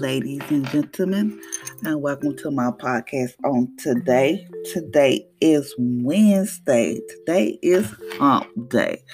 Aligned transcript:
Ladies 0.00 0.40
and 0.48 0.66
gentlemen, 0.70 1.38
and 1.82 2.00
welcome 2.00 2.34
to 2.38 2.50
my 2.50 2.70
podcast 2.70 3.34
on 3.44 3.68
today. 3.76 4.48
Today 4.72 5.28
is 5.42 5.74
Wednesday. 5.76 6.98
Today 7.06 7.58
is 7.60 7.86
hump 8.14 8.46
day. 8.70 9.04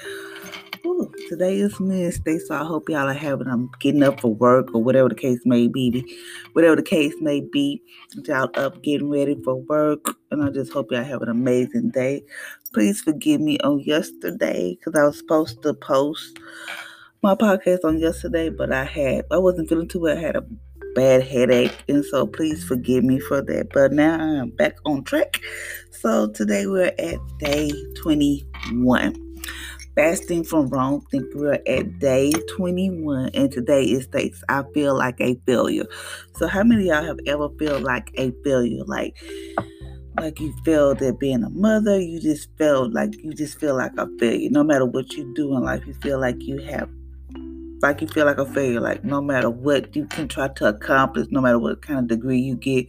Ooh, 0.87 1.13
today 1.29 1.57
is 1.57 1.81
Wednesday, 1.81 2.39
so 2.39 2.55
I 2.55 2.65
hope 2.65 2.89
y'all 2.89 3.09
are 3.09 3.13
having 3.13 3.49
I'm 3.49 3.69
getting 3.81 4.05
up 4.05 4.21
for 4.21 4.33
work 4.33 4.73
or 4.77 4.85
whatever 4.85 5.09
the 5.09 5.17
case 5.17 5.41
may 5.45 5.67
be. 5.67 6.07
Whatever 6.53 6.77
the 6.77 6.85
case 6.85 7.15
may 7.21 7.41
be, 7.41 7.83
y'all 8.25 8.49
up 8.55 8.81
getting 8.85 9.11
ready 9.11 9.35
for 9.43 9.57
work, 9.57 10.17
and 10.31 10.45
I 10.45 10.51
just 10.51 10.73
hope 10.73 10.93
y'all 10.93 11.03
have 11.03 11.21
an 11.21 11.29
amazing 11.29 11.91
day. 11.91 12.23
Please 12.73 13.01
forgive 13.01 13.41
me 13.41 13.59
on 13.59 13.81
yesterday 13.81 14.77
because 14.79 14.97
I 14.97 15.05
was 15.05 15.19
supposed 15.19 15.65
to 15.65 15.75
post 15.75 16.39
my 17.25 17.35
podcast 17.35 17.81
on 17.83 17.99
yesterday, 17.99 18.51
but 18.51 18.73
I 18.73 18.85
had 18.85 19.25
I 19.33 19.39
wasn't 19.39 19.69
feeling 19.69 19.89
too 19.89 19.99
well. 19.99 20.17
I 20.17 20.21
had 20.21 20.37
a 20.37 20.47
bad 20.97 21.23
headache, 21.23 21.85
and 21.89 22.05
so 22.07 22.27
please 22.27 22.65
forgive 22.65 23.05
me 23.05 23.21
for 23.21 23.43
that. 23.43 23.69
But 23.73 23.93
now 23.93 24.19
I'm 24.19 24.51
back 24.51 24.77
on 24.87 25.05
track. 25.05 25.39
So 25.91 26.29
today 26.29 26.67
we're 26.67 26.93
at 26.99 27.19
day 27.39 27.71
21. 27.97 29.23
Fasting 29.95 30.45
from 30.45 30.69
wrong 30.69 31.03
think 31.11 31.27
we're 31.35 31.61
at 31.67 31.99
day 32.01 32.33
21, 32.57 33.31
and 33.35 33.53
today 33.53 33.85
it 33.85 34.05
states 34.05 34.43
I 34.49 34.65
feel 34.75 34.97
like 34.97 35.21
a 35.21 35.39
failure. 35.47 35.87
So 36.37 36.49
how 36.49 36.65
many 36.65 36.89
y'all 36.89 37.05
have 37.05 37.21
ever 37.27 37.49
felt 37.59 37.83
like 37.83 38.11
a 38.15 38.33
failure? 38.43 38.85
Like 38.85 39.17
like 40.19 40.41
you 40.41 40.55
failed 40.65 41.03
at 41.03 41.19
being 41.19 41.45
a 41.45 41.51
mother, 41.51 42.01
you 42.01 42.21
just 42.21 42.49
felt 42.57 42.93
like 42.95 43.15
you 43.23 43.35
just 43.35 43.61
feel 43.61 43.77
like 43.77 43.93
a 43.99 44.09
failure. 44.19 44.49
No 44.51 44.65
matter 44.65 44.87
what 44.87 45.13
you 45.13 45.33
do 45.35 45.55
in 45.55 45.63
life, 45.63 45.87
you 45.87 45.93
feel 45.95 46.19
like 46.19 46.43
you 46.43 46.59
have 46.63 46.89
like 47.83 48.01
you 48.01 48.09
feel 48.09 48.27
like 48.27 48.39
a 48.39 48.47
failure. 48.47 48.81
Like 48.81 49.05
no 49.05 49.21
matter 49.21 49.51
what 49.51 49.95
you 49.95 50.07
can 50.07 50.29
try 50.29 50.49
to 50.49 50.67
accomplish, 50.67 51.29
no 51.31 51.41
matter 51.41 51.59
what 51.59 51.83
kind 51.83 51.99
of 51.99 52.07
degree 52.07 52.39
you 52.39 52.57
get, 52.57 52.87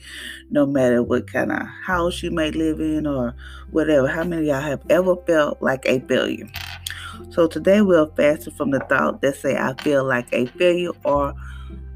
no 0.50 0.66
matter 0.66 1.04
what 1.04 1.32
kind 1.32 1.52
of 1.52 1.62
house 1.86 2.24
you 2.24 2.32
may 2.32 2.52
live 2.52 2.80
in 2.80 3.06
or 3.06 3.36
whatever. 3.72 4.08
How 4.08 4.24
many 4.24 4.48
y'all 4.48 4.62
have 4.62 4.82
ever 4.90 5.16
felt 5.28 5.62
like 5.62 5.86
a 5.86 6.00
failure? 6.02 6.48
So 7.30 7.48
today 7.48 7.82
we'll 7.82 8.12
fasting 8.16 8.54
from 8.54 8.72
the 8.72 8.80
thought 8.80 9.22
that 9.22 9.36
say 9.36 9.58
I 9.58 9.74
feel 9.82 10.04
like 10.04 10.28
a 10.32 10.46
failure 10.46 10.92
or 11.04 11.34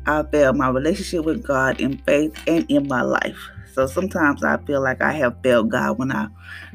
I 0.06 0.23
failed 0.23 0.58
my 0.58 0.69
relationship 0.69 1.25
with 1.25 1.44
God 1.45 1.80
in 1.80 1.97
faith 2.00 2.36
and 2.47 2.66
in 2.69 2.88
my 2.88 3.02
life. 3.02 3.50
So 3.73 3.88
sometimes 3.88 4.44
I 4.44 4.58
feel 4.66 4.81
like 4.81 5.02
I 5.02 5.14
have 5.14 5.36
failed 5.44 5.72
God 5.72 5.97
when 5.97 6.11
I 6.11 6.27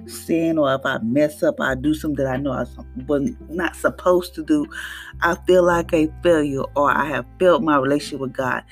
sin 0.06 0.58
or 0.58 0.74
if 0.74 0.80
I 0.84 0.98
mess 0.98 1.42
up, 1.42 1.60
I 1.60 1.74
do 1.74 1.94
something 1.94 2.24
that 2.24 2.32
I 2.32 2.36
know 2.36 2.52
I 2.52 2.64
was 3.06 3.30
not 3.48 3.76
supposed 3.76 4.34
to 4.36 4.44
do. 4.44 4.66
I 5.20 5.36
feel 5.46 5.64
like 5.64 5.92
a 5.92 6.08
failure 6.22 6.64
or 6.74 6.90
I 6.90 7.06
have 7.06 7.26
failed 7.38 7.64
my 7.64 7.76
relationship 7.78 8.20
with 8.20 8.32
God 8.32 8.64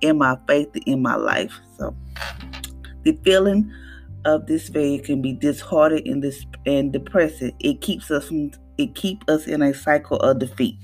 in 0.00 0.18
my 0.18 0.36
faith 0.46 0.68
in 0.86 1.02
my 1.02 1.16
life. 1.16 1.58
So 1.76 1.94
the 3.02 3.18
feeling 3.24 3.72
of 4.24 4.46
this 4.46 4.68
failure 4.68 5.02
can 5.02 5.22
be 5.22 5.32
disheartening 5.32 6.06
and, 6.06 6.22
dis- 6.22 6.46
and 6.66 6.92
depressing. 6.92 7.54
It 7.60 7.80
keeps 7.80 8.10
us 8.10 8.28
from 8.28 8.50
it 8.78 8.94
keep 8.94 9.28
us 9.28 9.46
in 9.46 9.62
a 9.62 9.74
cycle 9.74 10.16
of 10.18 10.38
defeat. 10.38 10.78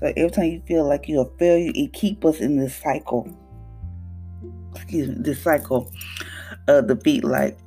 So 0.00 0.12
every 0.16 0.30
time 0.30 0.46
you 0.46 0.62
feel 0.66 0.86
like 0.86 1.08
you're 1.08 1.26
a 1.26 1.38
failure, 1.38 1.72
it 1.74 1.92
keep 1.92 2.24
us 2.24 2.40
in 2.40 2.56
this 2.56 2.76
cycle 2.76 3.28
excuse 4.74 5.08
me, 5.08 5.16
this 5.18 5.42
cycle 5.42 5.90
of 6.68 6.86
defeat. 6.86 7.24
Like, 7.24 7.58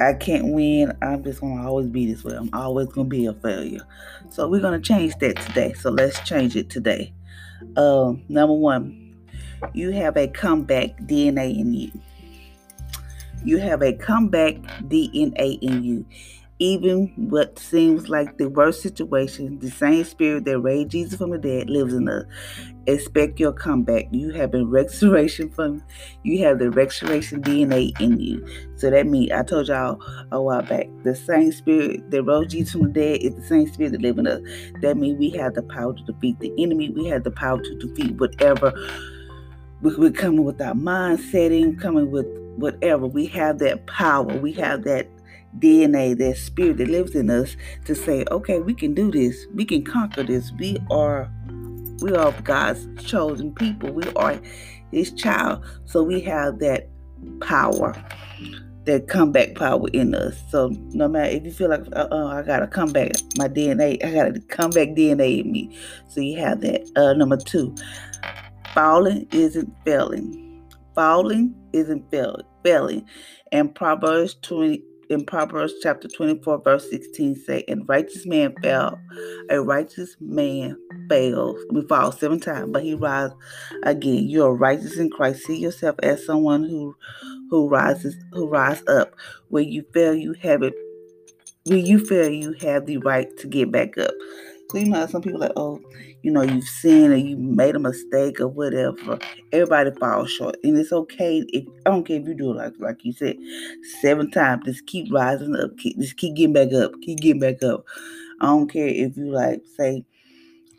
I 0.00 0.12
can't 0.14 0.52
win. 0.52 0.96
I'm 1.02 1.24
just 1.24 1.40
gonna 1.40 1.66
always 1.66 1.88
be 1.88 2.12
this 2.12 2.24
way. 2.24 2.36
I'm 2.36 2.50
always 2.52 2.88
gonna 2.88 3.08
be 3.08 3.26
a 3.26 3.32
failure. 3.32 3.80
So 4.30 4.48
we're 4.48 4.60
gonna 4.60 4.80
change 4.80 5.16
that 5.18 5.36
today. 5.36 5.72
So 5.74 5.90
let's 5.90 6.20
change 6.20 6.56
it 6.56 6.70
today. 6.70 7.12
Um, 7.76 8.22
number 8.28 8.54
one, 8.54 9.16
you 9.72 9.90
have 9.90 10.16
a 10.16 10.28
comeback 10.28 10.96
DNA 11.00 11.58
in 11.58 11.74
you. 11.74 11.90
You 13.44 13.58
have 13.58 13.82
a 13.82 13.92
comeback 13.92 14.56
DNA 14.88 15.58
in 15.62 15.82
you 15.82 16.06
even 16.58 17.12
what 17.16 17.58
seems 17.58 18.08
like 18.08 18.36
the 18.36 18.48
worst 18.48 18.82
situation, 18.82 19.58
the 19.58 19.70
same 19.70 20.04
spirit 20.04 20.44
that 20.44 20.58
raised 20.58 20.90
Jesus 20.90 21.18
from 21.18 21.30
the 21.30 21.38
dead 21.38 21.70
lives 21.70 21.94
in 21.94 22.08
us. 22.08 22.24
Expect 22.86 23.38
your 23.38 23.52
comeback. 23.52 24.06
You 24.10 24.30
have 24.30 24.50
been 24.50 24.70
restoration 24.70 25.50
from 25.50 25.82
you 26.22 26.44
have 26.44 26.58
the 26.58 26.70
restoration 26.70 27.42
DNA 27.42 27.98
in 28.00 28.18
you. 28.18 28.46
So 28.76 28.90
that 28.90 29.06
means 29.06 29.30
I 29.32 29.42
told 29.42 29.68
y'all 29.68 30.00
a 30.32 30.42
while 30.42 30.62
back, 30.62 30.86
the 31.04 31.14
same 31.14 31.52
spirit 31.52 32.10
that 32.10 32.22
rose 32.22 32.48
Jesus 32.48 32.72
from 32.72 32.82
the 32.84 32.88
dead 32.88 33.20
is 33.22 33.34
the 33.34 33.46
same 33.46 33.72
spirit 33.72 33.92
that 33.92 34.02
lives 34.02 34.18
in 34.18 34.26
us. 34.26 34.40
That 34.80 34.96
means 34.96 35.18
we 35.18 35.30
have 35.30 35.54
the 35.54 35.62
power 35.62 35.92
to 35.92 36.02
defeat 36.04 36.40
the 36.40 36.52
enemy. 36.58 36.90
We 36.90 37.06
have 37.06 37.24
the 37.24 37.30
power 37.30 37.60
to 37.60 37.78
defeat 37.78 38.12
whatever 38.18 38.72
we're 39.80 40.10
coming 40.10 40.44
with 40.44 40.60
our 40.60 40.74
mind 40.74 41.20
setting, 41.20 41.76
coming 41.76 42.10
with 42.10 42.26
whatever. 42.56 43.06
We 43.06 43.26
have 43.26 43.58
that 43.60 43.86
power. 43.86 44.24
We 44.24 44.52
have 44.54 44.82
that 44.84 45.08
DNA, 45.58 46.16
that 46.18 46.36
spirit 46.36 46.78
that 46.78 46.88
lives 46.88 47.14
in 47.14 47.30
us 47.30 47.56
to 47.84 47.94
say, 47.94 48.24
okay, 48.30 48.60
we 48.60 48.74
can 48.74 48.94
do 48.94 49.10
this. 49.10 49.46
We 49.54 49.64
can 49.64 49.82
conquer 49.84 50.22
this. 50.22 50.52
We 50.52 50.78
are 50.90 51.30
we 52.00 52.14
are 52.14 52.32
God's 52.42 52.86
chosen 53.04 53.52
people. 53.54 53.92
We 53.92 54.04
are 54.14 54.40
his 54.92 55.12
child. 55.12 55.64
So 55.84 56.02
we 56.02 56.20
have 56.20 56.60
that 56.60 56.88
power, 57.40 57.94
that 58.84 59.08
comeback 59.08 59.56
power 59.56 59.88
in 59.92 60.14
us. 60.14 60.40
So 60.48 60.68
no 60.90 61.08
matter 61.08 61.30
if 61.30 61.44
you 61.44 61.50
feel 61.50 61.70
like 61.70 61.84
uh 61.92 62.08
I 62.26 62.42
gotta 62.42 62.68
come 62.68 62.92
back, 62.92 63.12
my 63.36 63.48
DNA, 63.48 64.04
I 64.04 64.12
got 64.12 64.34
to 64.34 64.40
come 64.40 64.70
back 64.70 64.88
DNA 64.88 65.44
in 65.44 65.50
me. 65.50 65.76
So 66.08 66.20
you 66.20 66.38
have 66.38 66.60
that. 66.60 66.88
Uh, 66.94 67.14
number 67.14 67.36
two, 67.36 67.74
falling 68.74 69.26
isn't 69.32 69.72
failing. 69.84 70.44
Falling 70.94 71.54
isn't 71.72 72.10
fail, 72.10 72.40
failing. 72.64 73.04
And 73.52 73.74
Proverbs 73.74 74.34
20, 74.42 74.82
in 75.10 75.24
Proverbs 75.26 75.74
chapter 75.82 76.08
24, 76.08 76.62
verse 76.62 76.90
16 76.90 77.36
say, 77.36 77.64
And 77.68 77.88
righteous 77.88 78.26
man 78.26 78.54
fell, 78.62 79.00
a 79.50 79.62
righteous 79.62 80.16
man 80.20 80.78
fails. 81.08 81.60
We 81.70 81.82
fall 81.88 82.12
seven 82.12 82.40
times, 82.40 82.70
but 82.72 82.82
he 82.84 82.94
rise 82.94 83.32
again. 83.84 84.28
You 84.28 84.44
are 84.46 84.54
righteous 84.54 84.98
in 84.98 85.10
Christ. 85.10 85.44
See 85.46 85.58
yourself 85.58 85.96
as 86.02 86.24
someone 86.26 86.64
who 86.64 86.96
who 87.50 87.68
rises, 87.68 88.16
who 88.32 88.48
rise 88.48 88.82
up. 88.88 89.14
When 89.48 89.68
you 89.68 89.84
fail, 89.94 90.14
you 90.14 90.34
have 90.42 90.62
it. 90.62 90.74
When 91.66 91.86
you 91.86 92.04
fail, 92.04 92.30
you 92.30 92.54
have 92.62 92.86
the 92.86 92.98
right 92.98 93.28
to 93.38 93.46
get 93.48 93.72
back 93.72 93.98
up. 93.98 94.12
So 94.70 94.78
you 94.78 94.86
know, 94.86 95.06
some 95.06 95.22
people 95.22 95.40
like, 95.40 95.52
oh, 95.56 95.80
you 96.22 96.30
know, 96.30 96.42
you've 96.42 96.64
sinned 96.64 97.12
or 97.12 97.16
you 97.16 97.38
made 97.38 97.74
a 97.74 97.78
mistake 97.78 98.38
or 98.38 98.48
whatever. 98.48 99.18
Everybody 99.50 99.92
falls 99.98 100.30
short, 100.30 100.56
and 100.62 100.76
it's 100.76 100.92
okay. 100.92 101.42
If 101.48 101.64
I 101.86 101.90
don't 101.90 102.04
care 102.06 102.20
if 102.20 102.28
you 102.28 102.34
do 102.34 102.50
it 102.50 102.56
like 102.56 102.74
like 102.78 103.04
you 103.04 103.12
said, 103.12 103.36
seven 104.02 104.30
times. 104.30 104.64
Just 104.66 104.86
keep 104.86 105.12
rising 105.12 105.56
up. 105.56 105.76
Keep, 105.78 105.98
just 105.98 106.16
keep 106.18 106.36
getting 106.36 106.52
back 106.52 106.72
up. 106.74 106.92
Keep 107.02 107.20
getting 107.20 107.40
back 107.40 107.62
up. 107.62 107.84
I 108.40 108.46
don't 108.46 108.70
care 108.70 108.88
if 108.88 109.16
you 109.16 109.32
like 109.32 109.62
say. 109.76 110.04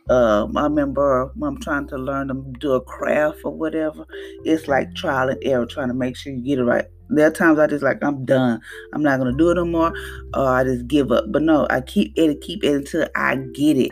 Um, 0.10 0.58
I 0.58 0.64
remember 0.64 1.32
when 1.36 1.50
I'm 1.54 1.62
trying 1.62 1.88
to 1.90 1.98
learn 1.98 2.30
to 2.30 2.44
do 2.60 2.74
a 2.74 2.82
craft 2.82 3.40
or 3.44 3.54
whatever. 3.54 4.06
It's 4.44 4.68
like 4.68 4.96
trial 4.96 5.30
and 5.30 5.40
error, 5.44 5.66
trying 5.66 5.90
to 5.90 5.94
make 5.94 6.16
sure 6.16 6.34
you 6.34 6.42
get 6.42 6.60
it 6.60 6.64
right 6.64 6.86
there 7.10 7.28
are 7.28 7.32
times 7.32 7.60
I 7.60 7.68
just 7.68 7.84
like 7.84 8.04
I'm 8.04 8.26
done. 8.26 8.62
I'm 8.94 9.04
not 9.04 9.18
gonna 9.18 9.36
do 9.36 9.52
it 9.52 9.56
no 9.56 9.66
more, 9.66 9.94
or 10.34 10.48
I 10.48 10.64
just 10.64 10.88
give 10.88 11.12
up. 11.12 11.26
But 11.30 11.42
no, 11.42 11.68
I 11.70 11.82
keep 11.82 12.14
it, 12.16 12.42
keep 12.42 12.64
it 12.64 12.74
until 12.74 13.08
I 13.16 13.36
get 13.54 13.78
it. 13.78 13.92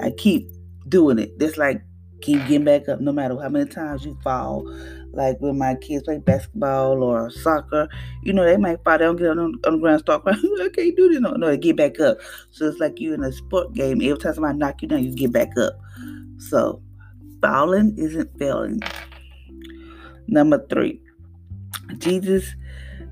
I 0.00 0.10
keep 0.10 0.48
doing 0.88 1.18
it. 1.18 1.38
Just 1.38 1.58
like 1.58 1.82
keep 2.22 2.40
getting 2.42 2.64
back 2.64 2.88
up, 2.88 3.00
no 3.00 3.12
matter 3.12 3.40
how 3.40 3.48
many 3.48 3.68
times 3.68 4.04
you 4.04 4.18
fall. 4.22 4.64
Like 5.12 5.38
when 5.40 5.58
my 5.58 5.74
kids 5.76 6.02
play 6.04 6.18
basketball 6.18 7.02
or 7.02 7.30
soccer, 7.30 7.88
you 8.22 8.32
know 8.32 8.44
they 8.44 8.56
might 8.56 8.84
fall 8.84 8.98
down, 8.98 9.16
get 9.16 9.30
on, 9.30 9.38
on 9.38 9.72
the 9.72 9.78
ground, 9.78 10.00
start 10.00 10.22
crying. 10.22 10.38
I 10.60 10.68
can't 10.68 10.96
do 10.96 11.08
this. 11.08 11.20
No, 11.20 11.32
no, 11.32 11.48
they 11.48 11.56
get 11.56 11.76
back 11.76 11.98
up. 12.00 12.18
So 12.50 12.66
it's 12.66 12.78
like 12.78 13.00
you 13.00 13.14
in 13.14 13.24
a 13.24 13.32
sport 13.32 13.72
game. 13.72 14.00
Every 14.02 14.18
time 14.18 14.34
somebody 14.34 14.58
knock 14.58 14.82
you 14.82 14.88
down, 14.88 15.04
you 15.04 15.14
get 15.14 15.32
back 15.32 15.56
up. 15.56 15.78
So 16.38 16.82
falling 17.40 17.94
isn't 17.96 18.38
failing. 18.38 18.82
Number 20.28 20.64
three, 20.68 21.00
Jesus 21.98 22.54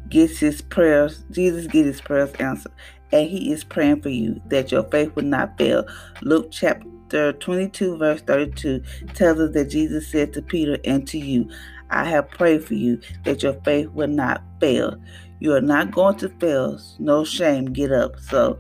gets 0.09 0.39
his 0.39 0.63
prayers, 0.63 1.25
Jesus 1.31 1.67
gets 1.67 1.87
his 1.87 2.01
prayers 2.01 2.33
answered. 2.39 2.73
And 3.13 3.29
he 3.29 3.53
is 3.53 3.63
praying 3.63 4.03
for 4.03 4.09
you 4.09 4.41
that 4.47 4.73
your 4.73 4.83
faith 4.85 5.15
will 5.15 5.25
not 5.25 5.57
fail. 5.57 5.87
Luke 6.23 6.49
chapter 6.51 7.33
22, 7.35 7.97
verse 7.97 8.21
32 8.23 8.83
tells 9.15 9.39
us 9.39 9.55
that 9.55 9.71
Jesus 9.71 10.09
said 10.09 10.33
to 10.33 10.43
Peter 10.43 10.79
and 10.85 11.07
to 11.09 11.19
you, 11.19 11.49
I 11.91 12.05
have 12.05 12.29
prayed 12.31 12.65
for 12.65 12.75
you 12.75 13.01
that 13.25 13.43
your 13.43 13.53
faith 13.63 13.89
will 13.91 14.09
not 14.09 14.43
fail. 14.59 14.97
You 15.39 15.53
are 15.55 15.61
not 15.61 15.93
going 15.93 16.17
to 16.17 16.29
fail. 16.29 16.81
No 16.99 17.25
shame. 17.25 17.67
Get 17.67 17.93
up. 17.93 18.19
So 18.19 18.59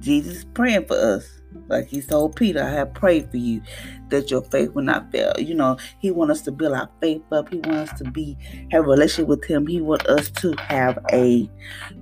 Jesus 0.00 0.44
praying 0.54 0.86
for 0.86 0.96
us. 0.96 1.40
Like 1.68 1.88
he 1.88 2.00
told 2.02 2.36
Peter, 2.36 2.62
I 2.62 2.70
have 2.70 2.94
prayed 2.94 3.30
for 3.30 3.38
you 3.38 3.62
that 4.08 4.30
your 4.30 4.42
faith 4.42 4.70
will 4.74 4.84
not 4.84 5.10
fail. 5.10 5.32
You 5.38 5.54
know, 5.54 5.78
he 5.98 6.10
wants 6.10 6.40
us 6.40 6.42
to 6.42 6.52
build 6.52 6.74
our 6.74 6.88
faith 7.00 7.22
up. 7.32 7.48
He 7.48 7.58
wants 7.58 7.92
us 7.92 7.98
to 7.98 8.10
be 8.10 8.36
have 8.70 8.84
a 8.84 8.88
relationship 8.88 9.28
with 9.28 9.44
him. 9.44 9.66
He 9.66 9.80
wants 9.80 10.06
us 10.06 10.30
to 10.42 10.54
have 10.56 10.98
a 11.12 11.50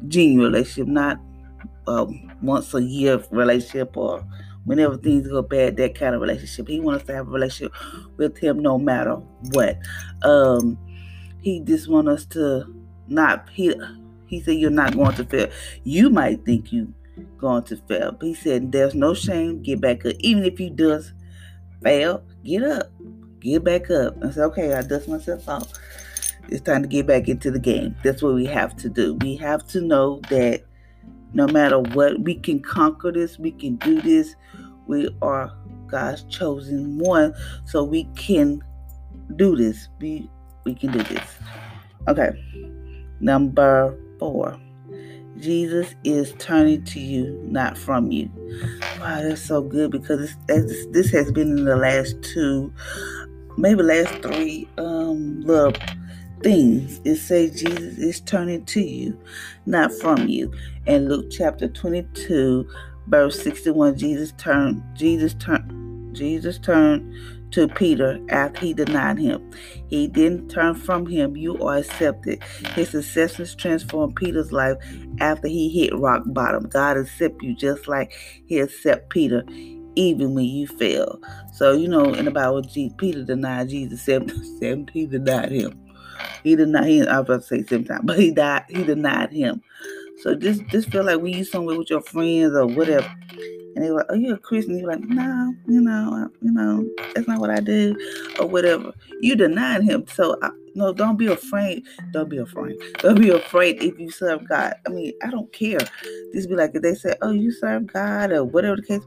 genuine 0.09 0.53
relationship, 0.53 0.89
not 0.89 1.19
um, 1.87 2.33
once 2.43 2.75
a 2.75 2.83
year 2.83 3.23
relationship 3.31 3.97
or 3.97 4.25
whenever 4.65 4.97
things 4.97 5.29
go 5.29 5.43
bad, 5.43 5.77
that 5.77 5.95
kind 5.95 6.15
of 6.15 6.21
relationship. 6.21 6.69
He 6.69 6.81
wants 6.81 7.03
us 7.03 7.07
to 7.09 7.15
have 7.15 7.29
a 7.29 7.31
relationship 7.31 7.73
with 8.17 8.39
him 8.39 8.61
no 8.61 8.79
matter 8.79 9.15
what. 9.53 9.79
Um, 10.23 10.79
he 11.41 11.61
just 11.61 11.89
wants 11.89 12.11
us 12.11 12.25
to 12.27 12.65
not 13.07 13.49
he 13.51 13.75
he 14.27 14.41
said 14.41 14.53
you're 14.57 14.71
not 14.71 14.97
going 14.97 15.15
to 15.17 15.25
fail. 15.25 15.49
You 15.85 16.11
might 16.11 16.45
think 16.45 16.73
you 16.73 16.93
going 17.39 17.65
to 17.65 17.77
fail. 17.77 18.13
But 18.13 18.27
he 18.27 18.35
said 18.35 18.73
there's 18.73 18.95
no 18.95 19.15
shame, 19.15 19.63
get 19.63 19.81
back 19.81 20.05
up. 20.07 20.15
Even 20.21 20.45
if 20.45 20.59
you 20.61 20.71
does 20.71 21.13
fail, 21.83 22.23
get 22.45 22.63
up. 22.63 22.91
Get 23.41 23.65
back 23.65 23.91
up. 23.91 24.21
And 24.23 24.33
say, 24.33 24.43
okay, 24.43 24.73
I 24.75 24.83
dust 24.83 25.09
myself 25.09 25.49
off. 25.49 25.73
It's 26.49 26.61
time 26.61 26.83
to 26.83 26.89
get 26.89 27.07
back 27.07 27.29
into 27.29 27.51
the 27.51 27.59
game. 27.59 27.97
That's 28.03 28.23
what 28.23 28.35
we 28.35 28.47
have 28.47 28.77
to 28.77 28.89
do. 28.89 29.15
We 29.15 29.37
have 29.37 29.67
to 29.69 29.81
know 29.81 30.21
that 30.31 30.65
no 31.33 31.47
matter 31.49 31.81
what, 31.81 32.21
we 32.21 32.37
can 32.37 32.61
conquer 32.61 33.13
this, 33.13 33.39
we 33.39 33.51
can 33.51 33.77
do 33.77 34.01
this. 34.01 34.37
We 34.87 35.15
are 35.23 35.53
God's 35.87 36.25
chosen 36.25 36.99
one, 36.99 37.35
so 37.65 37.83
we 37.83 38.05
can 38.17 38.63
do 39.37 39.57
this. 39.57 39.89
We 40.01 40.31
we 40.65 40.75
can 40.75 40.93
do 40.93 41.03
this. 41.03 41.23
Okay. 42.09 42.31
Number 43.21 43.99
four. 44.19 44.59
Jesus 45.45 45.95
is 46.05 46.33
turning 46.39 46.83
to 46.85 46.99
you, 46.99 47.39
not 47.45 47.77
from 47.77 48.11
you. 48.11 48.31
Wow, 48.99 49.21
that's 49.21 49.43
so 49.43 49.61
good 49.61 49.91
because 49.91 50.35
this, 50.47 50.87
this 50.91 51.11
has 51.11 51.31
been 51.31 51.59
in 51.59 51.65
the 51.67 51.77
last 51.77 52.17
two, 52.23 52.73
maybe 53.59 53.83
last 53.83 54.15
three 54.23 54.67
um, 54.79 55.43
little 55.43 55.75
things. 56.43 56.99
It 57.05 57.17
says 57.17 57.61
Jesus 57.61 57.99
is 57.99 58.21
turning 58.23 58.65
to 58.65 58.81
you, 58.81 59.21
not 59.67 59.93
from 59.93 60.29
you. 60.29 60.51
And 60.87 61.11
Luke 61.11 61.27
chapter 61.31 61.69
22, 61.69 62.67
verse 63.09 63.39
61, 63.43 63.99
Jesus 63.99 64.33
turned, 64.39 64.83
Jesus 64.95 65.35
turned, 65.35 66.17
Jesus 66.17 66.59
turned 66.59 67.15
to 67.55 67.69
Peter 67.69 68.19
after 68.31 68.61
he 68.61 68.75
denied 68.75 69.19
him. 69.19 69.51
He 69.89 70.09
didn't 70.09 70.49
turn 70.49 70.75
from 70.75 71.07
him. 71.07 71.37
You 71.37 71.57
are 71.63 71.79
accepted. 71.79 72.43
His 72.75 72.95
acceptance 72.95 73.55
transformed 73.55 74.17
Peter's 74.17 74.51
life 74.51 74.77
after 75.21 75.47
he 75.47 75.69
hit 75.69 75.97
rock 75.97 76.23
bottom. 76.27 76.69
God 76.69 76.97
accept 76.97 77.43
you 77.43 77.55
just 77.55 77.87
like 77.87 78.13
he 78.47 78.59
accept 78.59 79.11
Peter 79.11 79.45
even 79.95 80.35
when 80.35 80.47
you 80.47 80.67
fail. 80.67 81.21
So, 81.53 81.73
you 81.73 81.87
know, 81.87 82.13
in 82.15 82.25
the 82.25 82.33
Bible, 82.33 82.63
Peter 82.99 83.23
denied 83.23 83.69
Jesus 83.69 84.03
seven, 84.03 84.29
seven 84.59 84.91
he 84.93 85.07
denied 85.07 85.53
him. 85.53 85.81
He 86.43 86.57
denied 86.57 86.89
him, 86.89 87.09
I 87.09 87.21
was 87.21 87.29
about 87.29 87.43
to 87.43 87.47
say 87.47 87.63
seven 87.63 87.85
times, 87.85 88.03
but 88.03 88.19
he 88.19 88.33
died, 88.33 88.65
he 88.69 88.83
denied 88.83 89.31
him. 89.31 89.63
So 90.23 90.35
just 90.35 90.63
just 90.69 90.91
feel 90.91 91.05
like 91.05 91.21
when 91.21 91.35
you 91.35 91.45
somewhere 91.45 91.77
with 91.77 91.91
your 91.91 92.01
friends 92.01 92.55
or 92.55 92.67
whatever, 92.67 93.11
and 93.75 93.85
they 93.85 93.91
were 93.91 93.99
like, 93.99 94.07
"Oh, 94.11 94.15
you're 94.15 94.37
a 94.37 94.39
Christian." 94.39 94.79
You're 94.79 94.89
like, 94.89 95.01
"No, 95.01 95.55
you 95.67 95.81
know, 95.81 96.31
you 96.41 96.51
know, 96.53 96.89
that's 97.15 97.27
not 97.29 97.41
what 97.41 97.51
I 97.51 97.61
do," 97.61 97.97
or 98.39 98.47
whatever. 98.47 98.93
You 99.21 99.37
denied 99.37 99.83
him. 99.83 100.07
So 100.09 100.37
I, 100.43 100.51
no, 100.75 100.93
don't 100.93 101.17
be 101.17 101.27
afraid. 101.27 101.85
Don't 102.13 102.29
be 102.29 102.39
afraid. 102.39 102.77
Don't 103.03 103.21
be 103.21 103.31
afraid 103.31 103.83
if 103.83 103.99
you 103.99 104.11
serve 104.11 104.49
God. 104.49 104.75
I 104.87 104.91
mean, 104.91 105.13
I 105.23 105.31
don't 105.31 105.53
care. 105.53 105.79
Just 106.33 106.49
be 106.49 106.57
like 106.57 106.73
if 106.75 106.83
they 106.83 106.95
say, 106.95 107.15
"Oh, 107.23 107.31
you 107.33 107.53
serve 107.53 107.87
God," 107.87 108.33
or 108.33 108.45
whatever 108.45 108.77
the 108.77 108.83
case. 108.83 109.03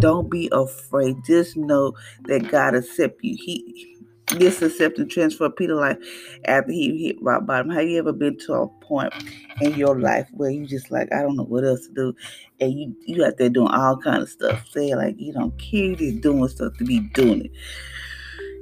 Don't 0.00 0.28
be 0.28 0.48
afraid. 0.50 1.16
Just 1.24 1.56
know 1.56 1.94
that 2.26 2.48
God 2.50 2.74
accept 2.74 3.22
you. 3.22 3.36
He 3.38 3.93
this 4.28 4.62
acceptance 4.62 5.12
transfer 5.12 5.50
Peter 5.50 5.74
life 5.74 5.98
after 6.46 6.72
he 6.72 7.06
hit 7.06 7.16
rock 7.22 7.46
bottom. 7.46 7.70
Have 7.70 7.88
you 7.88 7.98
ever 7.98 8.12
been 8.12 8.38
to 8.46 8.54
a 8.54 8.68
point 8.80 9.12
in 9.60 9.74
your 9.74 9.98
life 9.98 10.28
where 10.32 10.50
you 10.50 10.66
just 10.66 10.90
like, 10.90 11.12
I 11.12 11.22
don't 11.22 11.36
know 11.36 11.44
what 11.44 11.64
else 11.64 11.86
to 11.86 11.94
do, 11.94 12.14
and 12.60 12.72
you 12.72 12.96
you 13.06 13.24
out 13.24 13.38
there 13.38 13.48
doing 13.50 13.68
all 13.68 13.96
kind 13.98 14.22
of 14.22 14.28
stuff, 14.28 14.66
say 14.70 14.94
like 14.94 15.16
you 15.18 15.32
don't 15.32 15.56
care, 15.58 15.84
you 15.84 15.96
just 15.96 16.20
doing 16.22 16.48
stuff 16.48 16.72
to 16.78 16.84
be 16.84 17.00
doing 17.14 17.44
it. 17.46 17.50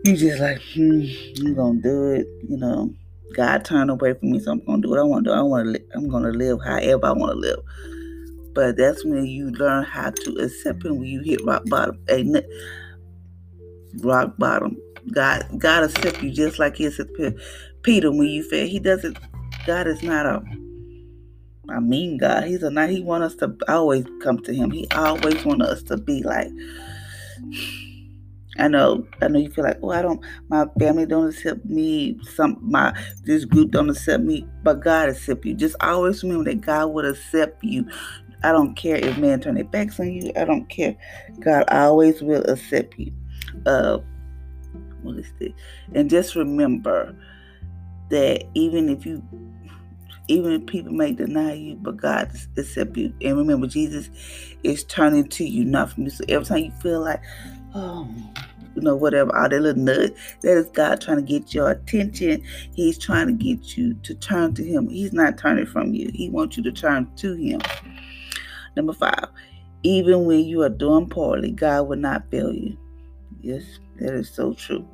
You 0.05 0.17
just 0.17 0.41
like, 0.41 0.61
hmm, 0.75 1.05
I'm 1.47 1.55
gonna 1.55 1.81
do 1.81 2.13
it, 2.13 2.27
you 2.49 2.57
know. 2.57 2.93
God 3.35 3.65
turned 3.65 3.91
away 3.91 4.15
from 4.15 4.33
me, 4.33 4.41
so 4.41 4.53
I'm 4.53 4.65
gonna 4.67 4.83
do 4.83 4.91
what 4.91 4.99
I 4.99 5.03
want 5.05 5.25
to 5.25 5.31
do. 5.31 5.35
I 5.35 5.43
want 5.43 5.67
to. 5.67 5.71
Li- 5.73 5.87
I'm 5.95 6.09
gonna 6.09 6.31
live 6.31 6.59
however 6.65 7.07
I 7.07 7.13
want 7.13 7.33
to 7.33 7.39
live. 7.39 7.61
But 8.55 8.77
that's 8.77 9.05
when 9.05 9.25
you 9.25 9.51
learn 9.53 9.85
how 9.85 10.11
to 10.11 10.37
accept 10.37 10.85
Him 10.85 10.99
when 10.99 11.07
you 11.09 11.23
hit 11.23 11.45
rock 11.45 11.63
bottom. 11.67 11.99
Ain't 12.11 12.37
rock 14.03 14.35
bottom 14.39 14.77
God 15.11 15.45
God 15.59 15.85
accept 15.85 16.23
you 16.23 16.31
just 16.31 16.59
like 16.59 16.77
He 16.77 16.87
accepted 16.87 17.41
Peter 17.83 18.11
when 18.11 18.29
you 18.29 18.43
fail. 18.43 18.67
He 18.67 18.79
doesn't. 18.79 19.19
God 19.67 19.87
is 19.87 20.03
not 20.03 20.27
a 20.27 20.43
I 21.69 21.81
mean 21.81 22.19
God. 22.19 22.45
He's 22.45 22.63
a 22.63 22.71
not. 22.71 22.91
He 22.91 23.03
want 23.03 23.25
us 23.25 23.35
to 23.37 23.57
always 23.69 24.05
come 24.23 24.39
to 24.41 24.55
Him. 24.55 24.71
He 24.71 24.87
always 24.95 25.45
want 25.45 25.63
us 25.63 25.83
to 25.85 25.97
be 25.97 26.23
like. 26.23 26.49
I 28.59 28.69
know, 28.69 29.07
I 29.23 29.29
know 29.29 29.39
you 29.39 29.51
feel 29.51 29.65
like, 29.65 29.79
oh, 29.83 29.91
I 29.91 30.03
don't, 30.03 30.21
my 30.49 30.67
family 30.79 31.07
don't 31.07 31.29
accept 31.29 31.65
me, 31.65 32.19
some 32.23 32.59
my 32.61 32.95
this 33.25 33.47
group 33.47 33.71
don't 33.71 33.89
accept 33.89 34.23
me, 34.23 34.47
but 34.63 34.81
God 34.81 35.09
accept 35.09 35.47
you. 35.47 35.55
Just 35.55 35.75
always 35.81 36.23
remember 36.23 36.51
that 36.51 36.61
God 36.61 36.89
would 36.89 37.07
accept 37.07 37.65
you. 37.65 37.89
I 38.45 38.53
don't 38.53 38.75
care 38.75 38.97
if 38.97 39.17
man 39.19 39.41
turn 39.41 39.55
their 39.55 39.65
backs 39.65 39.99
on 40.01 40.13
you. 40.13 40.33
I 40.37 40.45
don't 40.45 40.69
care. 40.69 40.97
God 41.41 41.65
always 41.69 42.21
will 42.21 42.45
accept 42.45 42.99
you. 42.99 43.13
Uh, 43.65 43.99
And 45.95 46.11
just 46.11 46.35
remember 46.35 47.15
that 48.11 48.45
even 48.55 48.89
if 48.89 49.07
you 49.07 49.23
even 50.29 50.53
if 50.53 50.67
people 50.67 50.93
may 50.93 51.13
deny 51.13 51.53
you, 51.53 51.77
but 51.77 51.97
God 51.97 52.33
accept 52.57 52.97
you. 52.97 53.13
And 53.23 53.37
remember, 53.37 53.67
Jesus 53.67 54.09
is 54.63 54.85
turning 54.85 55.29
to 55.29 55.45
you, 55.45 55.65
not 55.65 55.91
from 55.91 56.05
you. 56.05 56.11
So 56.11 56.25
every 56.29 56.47
time 56.47 56.59
you 56.59 56.71
feel 56.81 57.01
like, 57.01 57.21
oh, 57.75 58.09
you 58.75 58.83
know, 58.83 58.97
whatever, 58.97 59.37
all 59.37 59.49
that 59.49 59.61
little 59.61 59.83
nudge, 59.83 60.13
that 60.43 60.57
is 60.57 60.69
God 60.71 61.01
trying 61.01 61.19
to 61.19 61.23
get 61.23 61.53
your 61.53 61.71
attention. 61.71 62.43
He's 62.75 62.99
trying 62.99 63.27
to 63.27 63.33
get 63.33 63.77
you 63.77 63.95
to 63.95 64.15
turn 64.15 64.55
to 64.55 64.65
Him. 64.65 64.89
He's 64.89 65.13
not 65.13 65.39
turning 65.39 65.67
from 65.67 65.93
you. 65.93 66.11
He 66.15 66.31
wants 66.31 66.57
you 66.57 66.63
to 66.63 66.73
turn 66.73 67.13
to 67.17 67.35
Him. 67.35 67.61
Number 68.77 68.95
five, 68.95 69.27
even 69.83 70.25
when 70.25 70.45
you 70.45 70.63
are 70.63 70.71
doing 70.71 71.09
poorly, 71.09 71.51
God 71.51 71.89
will 71.89 71.99
not 71.99 72.31
fail 72.31 72.53
you. 72.53 72.79
Yes, 73.41 73.81
that 74.03 74.15
is 74.15 74.31
so 74.31 74.53
true. 74.55 74.87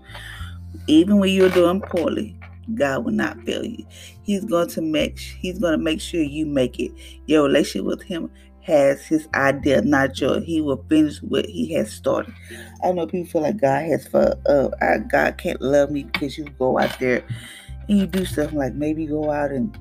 Even 0.86 1.18
when 1.18 1.30
you're 1.30 1.50
doing 1.50 1.80
poorly, 1.80 2.38
God 2.74 3.04
will 3.04 3.12
not 3.12 3.40
fail 3.44 3.64
you. 3.64 3.86
He's 4.22 4.44
going 4.44 4.68
to 4.68 4.82
make 4.82 5.18
He's 5.18 5.58
going 5.58 5.72
to 5.72 5.82
make 5.82 6.00
sure 6.00 6.20
you 6.20 6.46
make 6.46 6.78
it. 6.78 6.92
Your 7.26 7.44
relationship 7.44 7.86
with 7.86 8.02
Him 8.02 8.30
has 8.62 9.04
His 9.06 9.28
idea, 9.34 9.80
not 9.82 10.20
yours. 10.20 10.44
He 10.44 10.60
will 10.60 10.84
finish 10.88 11.18
what 11.22 11.46
He 11.46 11.72
has 11.74 11.90
started. 11.90 12.34
I 12.84 12.92
know 12.92 13.06
people 13.06 13.30
feel 13.30 13.42
like 13.42 13.60
God 13.60 13.84
has 13.86 14.06
for 14.06 14.34
uh, 14.46 14.98
God 15.10 15.38
can't 15.38 15.60
love 15.62 15.90
me 15.90 16.04
because 16.04 16.36
you 16.36 16.44
go 16.58 16.78
out 16.78 16.98
there 16.98 17.24
and 17.88 17.98
you 17.98 18.06
do 18.06 18.24
stuff 18.24 18.52
like 18.52 18.74
maybe 18.74 19.06
go 19.06 19.30
out 19.30 19.50
and 19.50 19.76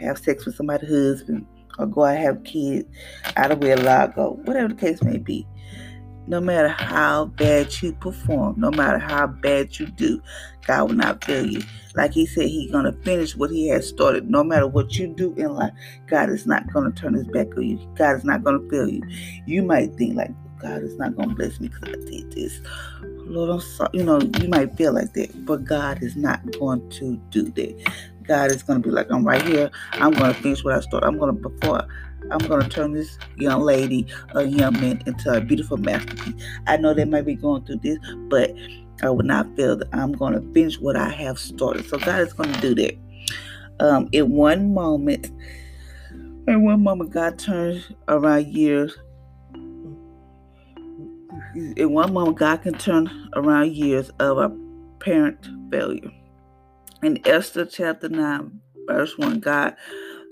have 0.00 0.18
sex 0.18 0.46
with 0.46 0.54
somebody's 0.54 0.88
husband 0.88 1.46
or 1.78 1.86
go 1.86 2.04
out 2.04 2.16
and 2.16 2.24
have 2.24 2.44
kids 2.44 2.88
out 3.36 3.50
of 3.50 3.58
wedlock 3.58 4.16
or 4.16 4.34
whatever 4.36 4.68
the 4.68 4.74
case 4.74 5.02
may 5.02 5.18
be 5.18 5.46
no 6.26 6.40
matter 6.40 6.68
how 6.68 7.26
bad 7.26 7.80
you 7.80 7.92
perform, 7.92 8.58
no 8.58 8.70
matter 8.70 8.98
how 8.98 9.26
bad 9.26 9.78
you 9.78 9.86
do, 9.86 10.20
God 10.66 10.88
will 10.88 10.96
not 10.96 11.24
fail 11.24 11.46
you. 11.46 11.62
Like 11.94 12.12
he 12.12 12.26
said, 12.26 12.48
he's 12.48 12.70
going 12.70 12.84
to 12.84 12.92
finish 13.02 13.36
what 13.36 13.50
he 13.50 13.68
has 13.68 13.88
started. 13.88 14.28
No 14.28 14.44
matter 14.44 14.66
what 14.66 14.98
you 14.98 15.06
do 15.06 15.34
in 15.34 15.54
life, 15.54 15.72
God 16.06 16.28
is 16.28 16.46
not 16.46 16.70
going 16.72 16.92
to 16.92 17.00
turn 17.00 17.14
his 17.14 17.26
back 17.28 17.56
on 17.56 17.62
you. 17.62 17.94
God 17.94 18.16
is 18.16 18.24
not 18.24 18.44
going 18.44 18.60
to 18.60 18.68
fail 18.68 18.88
you. 18.88 19.02
You 19.46 19.62
might 19.62 19.94
think 19.94 20.16
like, 20.16 20.30
oh, 20.30 20.50
God 20.60 20.82
is 20.82 20.96
not 20.96 21.16
going 21.16 21.30
to 21.30 21.34
bless 21.34 21.60
me 21.60 21.68
because 21.68 21.88
I 21.88 22.10
did 22.10 22.32
this. 22.32 22.60
Lord, 23.28 23.50
I'm 23.50 23.60
sorry. 23.60 23.90
You 23.92 24.04
know, 24.04 24.20
you 24.20 24.48
might 24.48 24.76
feel 24.76 24.92
like 24.92 25.12
that, 25.14 25.44
but 25.46 25.64
God 25.64 26.02
is 26.02 26.16
not 26.16 26.40
going 26.58 26.88
to 26.90 27.16
do 27.30 27.44
that. 27.44 27.92
God 28.26 28.50
is 28.50 28.62
going 28.62 28.82
to 28.82 28.88
be 28.88 28.92
like, 28.92 29.06
I'm 29.10 29.24
right 29.24 29.42
here. 29.42 29.70
I'm 29.92 30.12
going 30.12 30.34
to 30.34 30.40
finish 30.42 30.64
what 30.64 30.74
I 30.74 30.80
started. 30.80 31.06
I'm 31.06 31.18
going 31.18 31.34
to, 31.34 31.48
before 31.48 31.86
I'm 32.30 32.38
going 32.38 32.62
to 32.62 32.68
turn 32.68 32.92
this 32.92 33.18
young 33.36 33.62
lady 33.62 34.06
a 34.34 34.44
young 34.44 34.74
man 34.74 35.02
into 35.06 35.32
a 35.32 35.40
beautiful 35.40 35.76
masterpiece. 35.76 36.34
I 36.66 36.76
know 36.76 36.94
they 36.94 37.04
might 37.04 37.26
be 37.26 37.34
going 37.34 37.64
through 37.64 37.80
this, 37.82 37.98
but 38.28 38.52
I 39.02 39.10
will 39.10 39.24
not 39.24 39.54
feel 39.56 39.76
that 39.76 39.88
I'm 39.92 40.12
going 40.12 40.32
to 40.34 40.52
finish 40.52 40.78
what 40.80 40.96
I 40.96 41.08
have 41.10 41.38
started. 41.38 41.86
So 41.86 41.98
God 41.98 42.20
is 42.20 42.32
going 42.32 42.52
to 42.52 42.60
do 42.60 42.74
that. 42.74 42.96
Um, 43.78 44.08
in 44.12 44.30
one 44.30 44.72
moment, 44.72 45.30
in 46.48 46.62
one 46.62 46.82
moment, 46.82 47.10
God 47.10 47.38
turns 47.38 47.90
around 48.08 48.46
years. 48.46 48.96
In 51.54 51.92
one 51.92 52.12
moment, 52.12 52.38
God 52.38 52.62
can 52.62 52.74
turn 52.74 53.10
around 53.34 53.72
years 53.72 54.10
of 54.20 54.38
a 54.38 54.50
parent 55.00 55.48
failure. 55.70 56.10
In 57.02 57.20
Esther 57.26 57.66
chapter 57.66 58.08
9, 58.08 58.60
verse 58.86 59.18
1, 59.18 59.40
God 59.40 59.76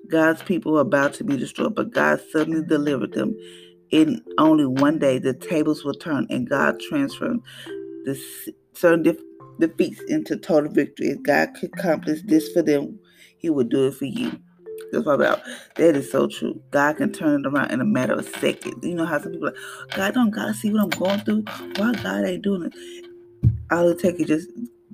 God's 0.08 0.42
people 0.42 0.72
were 0.72 0.80
about 0.80 1.14
to 1.14 1.24
be 1.24 1.36
destroyed, 1.36 1.74
but 1.74 1.92
God 1.92 2.20
suddenly 2.30 2.66
delivered 2.66 3.12
them. 3.12 3.36
In 3.90 4.22
only 4.38 4.66
one 4.66 4.98
day, 4.98 5.18
the 5.18 5.34
tables 5.34 5.84
were 5.84 5.94
turned, 5.94 6.30
and 6.30 6.48
God 6.48 6.80
transformed 6.80 7.42
the 8.04 8.20
certain 8.74 9.02
def- 9.02 9.22
defeats 9.60 10.00
into 10.08 10.36
total 10.36 10.70
victory. 10.70 11.08
If 11.08 11.22
God 11.22 11.54
could 11.54 11.70
accomplish 11.74 12.20
this 12.24 12.50
for 12.52 12.62
them, 12.62 12.98
He 13.38 13.50
would 13.50 13.68
do 13.70 13.86
it 13.88 13.94
for 13.94 14.06
you. 14.06 14.38
That's 14.92 15.06
what 15.06 15.16
about. 15.16 15.42
That 15.76 15.96
is 15.96 16.10
so 16.10 16.26
true. 16.28 16.60
God 16.70 16.96
can 16.96 17.12
turn 17.12 17.44
it 17.44 17.48
around 17.48 17.70
in 17.70 17.80
a 17.80 17.84
matter 17.84 18.14
of 18.14 18.28
seconds. 18.28 18.84
You 18.84 18.94
know 18.94 19.06
how 19.06 19.20
some 19.20 19.32
people 19.32 19.48
are 19.48 19.52
like, 19.52 19.96
God 19.96 20.14
don't 20.14 20.30
gotta 20.30 20.54
see 20.54 20.72
what 20.72 20.82
I'm 20.82 20.90
going 20.90 21.20
through. 21.20 21.44
Why 21.76 21.92
God 21.94 22.24
ain't 22.24 22.42
doing 22.42 22.64
it? 22.64 22.74
All 23.70 23.88
it 23.88 23.98
take 23.98 24.20
is 24.20 24.26
just 24.26 24.48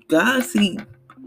God 0.08 0.44
see 0.44 0.78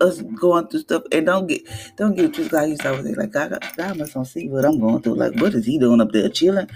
us 0.04 0.22
going 0.22 0.68
through 0.70 0.82
stuff 0.82 1.04
and 1.12 1.28
don't 1.28 1.48
get 1.48 1.64
don't 1.98 2.16
get 2.16 2.36
too 2.36 2.50
God 2.50 2.70
used 2.70 2.84
to 2.84 2.92
always 2.92 3.08
say 3.08 3.16
like 3.16 3.32
God, 3.34 3.58
God 3.78 3.98
must 4.00 4.16
not 4.16 4.28
see 4.28 4.50
what 4.50 4.66
I'm 4.66 4.80
going 4.80 5.02
through. 5.04 5.16
Like 5.16 5.36
what 5.42 5.56
is 5.56 5.66
he 5.66 5.80
doing 5.80 6.02
up 6.02 6.12
there 6.14 6.30
chilling? 6.30 6.70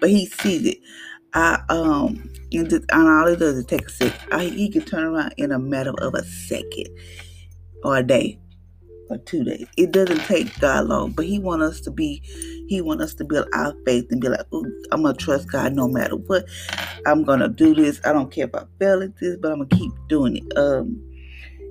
But 0.00 0.10
he 0.10 0.26
sees 0.26 0.66
it. 0.66 0.78
I 1.34 1.60
um 1.70 2.30
and, 2.52 2.70
just, 2.70 2.84
and 2.90 3.08
all 3.08 3.28
it 3.28 3.38
does 3.38 3.56
is 3.56 3.66
take 3.66 3.86
a 3.86 3.90
second. 3.90 4.20
I, 4.32 4.44
he 4.46 4.70
can 4.70 4.84
turn 4.84 5.04
around 5.04 5.34
in 5.38 5.52
a 5.52 5.58
matter 5.58 5.92
of 6.00 6.14
a 6.14 6.24
second 6.24 6.88
or 7.84 7.98
a 7.98 8.04
day 8.04 8.38
or 9.10 9.18
two 9.18 9.44
days. 9.44 9.66
It 9.76 9.92
doesn't 9.92 10.20
take 10.26 10.58
God 10.60 10.86
long, 10.86 11.12
but 11.12 11.26
He 11.26 11.38
want 11.38 11.62
us 11.62 11.80
to 11.82 11.90
be, 11.90 12.22
He 12.68 12.80
want 12.80 13.02
us 13.02 13.14
to 13.16 13.24
build 13.24 13.48
our 13.54 13.74
faith 13.86 14.06
and 14.10 14.20
be 14.20 14.28
like, 14.28 14.46
I'm 14.92 15.02
gonna 15.02 15.14
trust 15.14 15.50
God 15.50 15.74
no 15.74 15.88
matter 15.88 16.16
what. 16.16 16.46
I'm 17.06 17.24
gonna 17.24 17.48
do 17.48 17.74
this. 17.74 18.00
I 18.04 18.12
don't 18.12 18.32
care 18.32 18.46
if 18.46 18.54
I 18.54 18.64
fail 18.78 19.02
at 19.02 19.18
this, 19.18 19.36
but 19.40 19.52
I'm 19.52 19.58
gonna 19.58 19.70
keep 19.70 19.92
doing 20.08 20.36
it. 20.38 20.58
Um, 20.58 21.02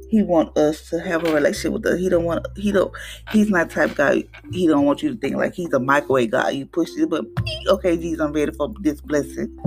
he 0.10 0.24
want 0.24 0.58
us 0.58 0.90
to 0.90 1.00
have 1.00 1.26
a 1.26 1.34
relationship 1.34 1.74
with 1.74 1.86
us. 1.86 2.00
He 2.00 2.10
don't 2.10 2.24
want. 2.24 2.46
He 2.56 2.72
don't. 2.72 2.92
He's 3.32 3.50
not 3.50 3.70
type 3.70 3.96
guy. 3.96 4.24
He 4.52 4.68
don't 4.68 4.86
want 4.86 5.04
you 5.04 5.14
to 5.14 5.20
think 5.20 5.36
like 5.36 5.54
he's 5.54 5.74
a 5.74 5.80
microwave 5.80 6.32
guy. 6.32 6.52
You 6.52 6.66
push 6.66 6.90
it, 6.98 7.10
but 7.10 7.26
okay, 7.68 7.98
Jesus, 7.98 8.22
I'm 8.22 8.32
ready 8.32 8.52
for 8.54 8.74
this 8.80 9.02
blessing. 9.02 9.58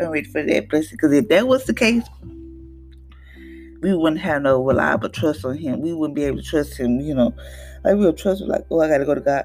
I'm 0.00 0.10
ready 0.10 0.28
for 0.28 0.42
that 0.44 0.68
blessing. 0.68 0.92
Because 0.92 1.12
if 1.12 1.28
that 1.28 1.48
was 1.48 1.64
the 1.64 1.74
case, 1.74 2.04
we 3.82 3.94
wouldn't 3.94 4.22
have 4.22 4.42
no 4.42 4.62
reliable 4.64 5.08
trust 5.08 5.44
on 5.44 5.58
him. 5.58 5.80
We 5.80 5.92
wouldn't 5.92 6.14
be 6.14 6.24
able 6.24 6.38
to 6.38 6.44
trust 6.44 6.78
him, 6.78 7.00
you 7.00 7.14
know. 7.14 7.34
Like 7.84 7.96
we 7.96 8.06
would 8.06 8.16
trust 8.16 8.42
him 8.42 8.48
like, 8.48 8.64
oh, 8.70 8.80
I 8.80 8.88
gotta 8.88 9.04
go 9.04 9.14
to 9.14 9.20
God. 9.20 9.44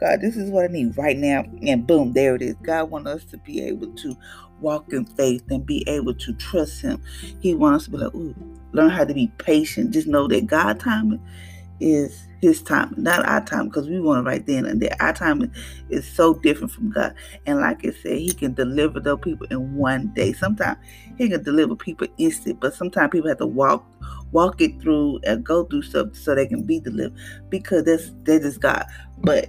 God, 0.00 0.20
this 0.20 0.36
is 0.36 0.50
what 0.50 0.64
I 0.64 0.68
need 0.68 0.96
right 0.96 1.16
now. 1.16 1.44
And 1.62 1.86
boom, 1.86 2.12
there 2.12 2.34
it 2.34 2.42
is. 2.42 2.54
God 2.62 2.90
wants 2.90 3.08
us 3.08 3.24
to 3.26 3.38
be 3.38 3.62
able 3.62 3.92
to 3.94 4.16
walk 4.60 4.92
in 4.92 5.06
faith 5.06 5.44
and 5.50 5.64
be 5.64 5.84
able 5.86 6.14
to 6.14 6.32
trust 6.34 6.82
him. 6.82 7.02
He 7.40 7.54
wants 7.54 7.82
us 7.82 7.84
to 7.86 7.90
be 7.90 7.96
like, 7.98 8.14
ooh, 8.14 8.34
learn 8.76 8.90
how 8.90 9.04
to 9.04 9.14
be 9.14 9.32
patient. 9.38 9.92
Just 9.92 10.06
know 10.06 10.28
that 10.28 10.46
God 10.46 10.78
timing 10.78 11.20
is 11.80 12.26
his 12.40 12.62
time, 12.62 12.94
not 12.96 13.26
our 13.26 13.44
time, 13.44 13.66
because 13.68 13.88
we 13.88 14.00
want 14.00 14.20
it 14.20 14.28
right 14.28 14.46
then 14.46 14.66
and 14.66 14.80
there. 14.80 14.94
Our 15.00 15.12
time 15.12 15.50
is 15.90 16.06
so 16.06 16.34
different 16.34 16.72
from 16.72 16.90
God. 16.90 17.14
And 17.46 17.60
like 17.60 17.84
I 17.84 17.90
said, 17.90 18.18
he 18.18 18.32
can 18.32 18.54
deliver 18.54 19.00
those 19.00 19.20
people 19.20 19.46
in 19.50 19.76
one 19.76 20.08
day. 20.14 20.32
Sometimes 20.32 20.78
he 21.18 21.28
can 21.28 21.42
deliver 21.42 21.74
people 21.74 22.06
instant, 22.18 22.60
but 22.60 22.74
sometimes 22.74 23.10
people 23.10 23.28
have 23.28 23.38
to 23.38 23.46
walk 23.46 23.84
walk 24.32 24.60
it 24.60 24.80
through 24.80 25.20
and 25.24 25.44
go 25.44 25.64
through 25.64 25.82
stuff 25.82 26.08
so 26.14 26.34
they 26.34 26.46
can 26.46 26.62
be 26.64 26.80
delivered 26.80 27.16
because 27.48 27.84
that's 27.84 28.10
that 28.24 28.42
is 28.42 28.56
just 28.56 28.60
God. 28.60 28.84
But 29.18 29.48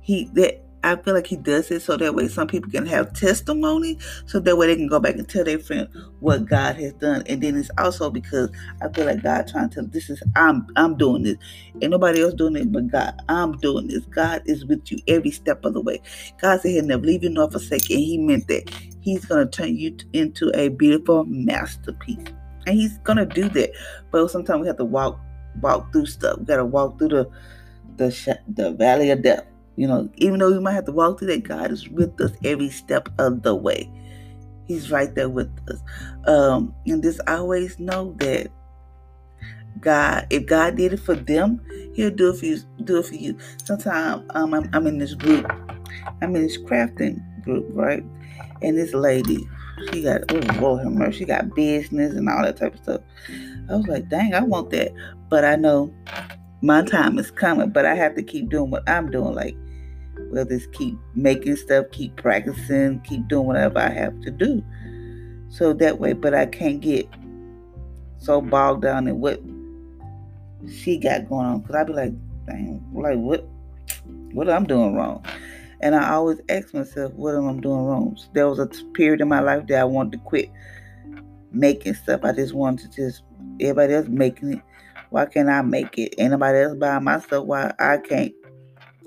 he 0.00 0.30
that 0.34 0.65
I 0.86 0.94
feel 0.94 1.14
like 1.14 1.26
he 1.26 1.36
does 1.36 1.68
it 1.72 1.82
so 1.82 1.96
that 1.96 2.14
way 2.14 2.28
some 2.28 2.46
people 2.46 2.70
can 2.70 2.86
have 2.86 3.12
testimony, 3.12 3.98
so 4.26 4.38
that 4.38 4.56
way 4.56 4.68
they 4.68 4.76
can 4.76 4.86
go 4.86 5.00
back 5.00 5.16
and 5.16 5.28
tell 5.28 5.42
their 5.42 5.58
friend 5.58 5.88
what 6.20 6.44
God 6.46 6.76
has 6.76 6.92
done. 6.92 7.24
And 7.26 7.42
then 7.42 7.56
it's 7.56 7.70
also 7.76 8.08
because 8.08 8.50
I 8.80 8.88
feel 8.90 9.04
like 9.06 9.20
God 9.20 9.48
trying 9.48 9.70
to 9.70 9.82
this 9.82 10.08
is 10.08 10.22
I'm 10.36 10.64
I'm 10.76 10.96
doing 10.96 11.24
this. 11.24 11.38
Ain't 11.82 11.90
nobody 11.90 12.22
else 12.22 12.34
doing 12.34 12.54
it 12.54 12.70
but 12.70 12.86
God. 12.86 13.14
I'm 13.28 13.58
doing 13.58 13.88
this. 13.88 14.06
God 14.06 14.42
is 14.46 14.64
with 14.64 14.92
you 14.92 14.98
every 15.08 15.32
step 15.32 15.64
of 15.64 15.74
the 15.74 15.80
way. 15.80 16.00
God 16.40 16.60
said 16.60 16.70
he'll 16.70 16.84
never 16.84 17.02
leave 17.02 17.24
you 17.24 17.30
nor 17.30 17.50
forsake 17.50 17.90
you, 17.90 17.96
and 17.96 18.04
he 18.04 18.18
meant 18.18 18.46
that. 18.46 18.72
He's 19.00 19.24
gonna 19.24 19.46
turn 19.46 19.76
you 19.76 19.96
into 20.12 20.52
a 20.54 20.68
beautiful 20.68 21.24
masterpiece. 21.24 22.24
And 22.64 22.76
he's 22.76 22.96
gonna 22.98 23.26
do 23.26 23.48
that. 23.48 23.70
But 24.12 24.28
sometimes 24.30 24.60
we 24.60 24.68
have 24.68 24.76
to 24.76 24.84
walk 24.84 25.18
walk 25.60 25.92
through 25.92 26.06
stuff. 26.06 26.38
We 26.38 26.44
gotta 26.44 26.64
walk 26.64 27.00
through 27.00 27.08
the 27.08 27.30
the 27.96 28.38
the 28.54 28.70
valley 28.70 29.10
of 29.10 29.22
death 29.22 29.46
you 29.76 29.86
know, 29.86 30.08
even 30.16 30.40
though 30.40 30.50
we 30.50 30.58
might 30.58 30.72
have 30.72 30.86
to 30.86 30.92
walk 30.92 31.18
through 31.18 31.28
that, 31.28 31.44
God 31.44 31.70
is 31.70 31.88
with 31.88 32.20
us 32.20 32.32
every 32.44 32.70
step 32.70 33.08
of 33.18 33.42
the 33.42 33.54
way. 33.54 33.90
He's 34.66 34.90
right 34.90 35.14
there 35.14 35.28
with 35.28 35.50
us. 35.70 35.80
Um, 36.26 36.74
and 36.86 37.02
just 37.02 37.20
always 37.28 37.78
know 37.78 38.14
that 38.18 38.48
God, 39.80 40.26
if 40.30 40.46
God 40.46 40.76
did 40.76 40.94
it 40.94 41.00
for 41.00 41.14
them, 41.14 41.60
He'll 41.94 42.10
do 42.10 42.30
it 42.30 42.38
for 42.38 42.46
you. 42.46 42.58
Do 42.82 42.98
it 42.98 43.06
for 43.06 43.14
you. 43.14 43.38
Sometimes 43.64 44.24
um, 44.30 44.54
I'm, 44.54 44.68
I'm 44.72 44.86
in 44.86 44.98
this 44.98 45.14
group. 45.14 45.50
I'm 46.22 46.34
in 46.34 46.42
this 46.42 46.58
crafting 46.58 47.20
group, 47.44 47.66
right? 47.70 48.02
And 48.62 48.76
this 48.76 48.94
lady, 48.94 49.46
she 49.92 50.02
got 50.02 50.22
oh 50.32 50.60
Lord 50.60 50.86
mercy, 50.86 51.18
she 51.18 51.24
got 51.26 51.54
business 51.54 52.14
and 52.14 52.28
all 52.28 52.42
that 52.42 52.56
type 52.56 52.74
of 52.74 52.80
stuff. 52.82 53.00
I 53.68 53.76
was 53.76 53.86
like, 53.86 54.08
dang, 54.08 54.34
I 54.34 54.42
want 54.42 54.70
that, 54.70 54.92
but 55.28 55.44
I 55.44 55.56
know 55.56 55.92
my 56.62 56.82
time 56.82 57.18
is 57.18 57.30
coming. 57.30 57.70
But 57.70 57.84
I 57.84 57.94
have 57.94 58.14
to 58.14 58.22
keep 58.22 58.48
doing 58.48 58.70
what 58.70 58.88
I'm 58.88 59.10
doing. 59.10 59.34
Like 59.34 59.56
We'll 60.30 60.44
just 60.44 60.72
keep 60.72 60.96
making 61.14 61.56
stuff, 61.56 61.86
keep 61.92 62.16
practicing, 62.16 63.00
keep 63.00 63.28
doing 63.28 63.46
whatever 63.46 63.78
I 63.78 63.90
have 63.90 64.20
to 64.22 64.30
do. 64.30 64.62
So 65.48 65.72
that 65.74 65.98
way, 65.98 66.12
but 66.12 66.34
I 66.34 66.46
can't 66.46 66.80
get 66.80 67.08
so 68.18 68.40
bogged 68.40 68.82
down 68.82 69.06
in 69.06 69.20
what 69.20 69.40
she 70.70 70.98
got 70.98 71.28
going 71.28 71.46
on. 71.46 71.62
Cause 71.62 71.74
I'd 71.74 71.86
be 71.86 71.92
like, 71.92 72.12
dang, 72.46 72.84
like 72.92 73.18
what 73.18 73.46
what 74.32 74.50
I'm 74.50 74.66
doing 74.66 74.94
wrong? 74.94 75.24
And 75.80 75.94
I 75.94 76.10
always 76.12 76.40
ask 76.48 76.72
myself, 76.74 77.12
what 77.12 77.34
am 77.34 77.48
I 77.48 77.60
doing 77.60 77.84
wrong? 77.84 78.16
So 78.16 78.26
there 78.32 78.48
was 78.48 78.58
a 78.58 78.66
period 78.94 79.20
in 79.20 79.28
my 79.28 79.40
life 79.40 79.66
that 79.68 79.80
I 79.80 79.84
wanted 79.84 80.12
to 80.12 80.18
quit 80.18 80.50
making 81.52 81.94
stuff. 81.94 82.22
I 82.24 82.32
just 82.32 82.54
wanted 82.54 82.90
to 82.92 82.96
just 82.96 83.22
everybody 83.60 83.94
else 83.94 84.08
making 84.08 84.54
it. 84.54 84.62
Why 85.10 85.26
can't 85.26 85.48
I 85.48 85.62
make 85.62 85.98
it? 85.98 86.14
Anybody 86.18 86.58
else 86.58 86.76
buying 86.76 87.04
my 87.04 87.20
stuff? 87.20 87.44
Why 87.44 87.72
I 87.78 87.98
can't? 87.98 88.32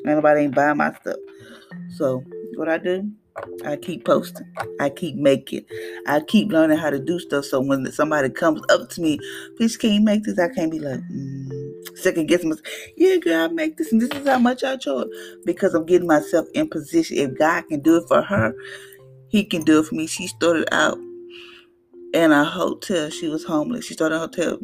Anybody 0.06 0.41
ain't 0.41 0.56
buying 0.56 0.77
my 0.77 0.94
stuff. 0.94 1.18
So 1.98 2.24
what 2.56 2.70
I 2.70 2.77
do, 2.77 3.12
I 3.65 3.75
keep 3.75 4.06
posting. 4.06 4.51
I 4.79 4.89
keep 4.89 5.15
making. 5.15 5.65
I 6.08 6.22
keep 6.22 6.51
learning 6.51 6.77
how 6.77 6.89
to 6.89 7.00
do 7.00 7.20
stuff. 7.20 7.46
So 7.46 7.62
when 7.62 7.89
somebody 7.91 8.29
comes 8.29 8.62
up 8.70 8.89
to 8.89 9.01
me, 9.01 9.20
please 9.58 9.77
can 9.77 9.91
you 9.91 10.01
make 10.01 10.24
this? 10.24 10.39
I 10.39 10.50
can't 10.50 10.72
be 10.72 10.79
like, 10.79 11.00
mm, 11.00 11.98
second 11.98 12.27
guess 12.27 12.44
myself. 12.44 12.65
Yeah, 12.98 13.18
girl, 13.18 13.46
I 13.46 13.48
make 13.48 13.77
this, 13.77 13.91
and 13.91 14.01
this 14.01 14.12
is 14.12 14.27
how 14.27 14.39
much 14.39 14.63
I 14.63 14.77
charge. 14.77 15.08
Because 15.46 15.74
I'm 15.74 15.86
getting 15.86 16.08
myself 16.08 16.48
in 16.53 16.70
position. 16.70 17.18
If 17.18 17.38
God 17.38 17.68
can 17.68 17.82
do 17.82 17.98
it 17.98 18.08
for 18.08 18.22
her, 18.22 18.53
He 19.29 19.44
can 19.44 19.63
do 19.63 19.79
it 19.79 19.86
for 19.86 19.96
me. 19.96 20.08
She 20.08 20.27
started 20.27 20.68
out 20.74 20.98
in 22.13 22.32
a 22.32 22.44
hotel. 22.44 23.10
She 23.10 23.27
was 23.27 23.44
homeless. 23.44 23.86
She 23.86 23.94
started 23.94 24.15
a 24.15 24.20
hotel 24.20 24.58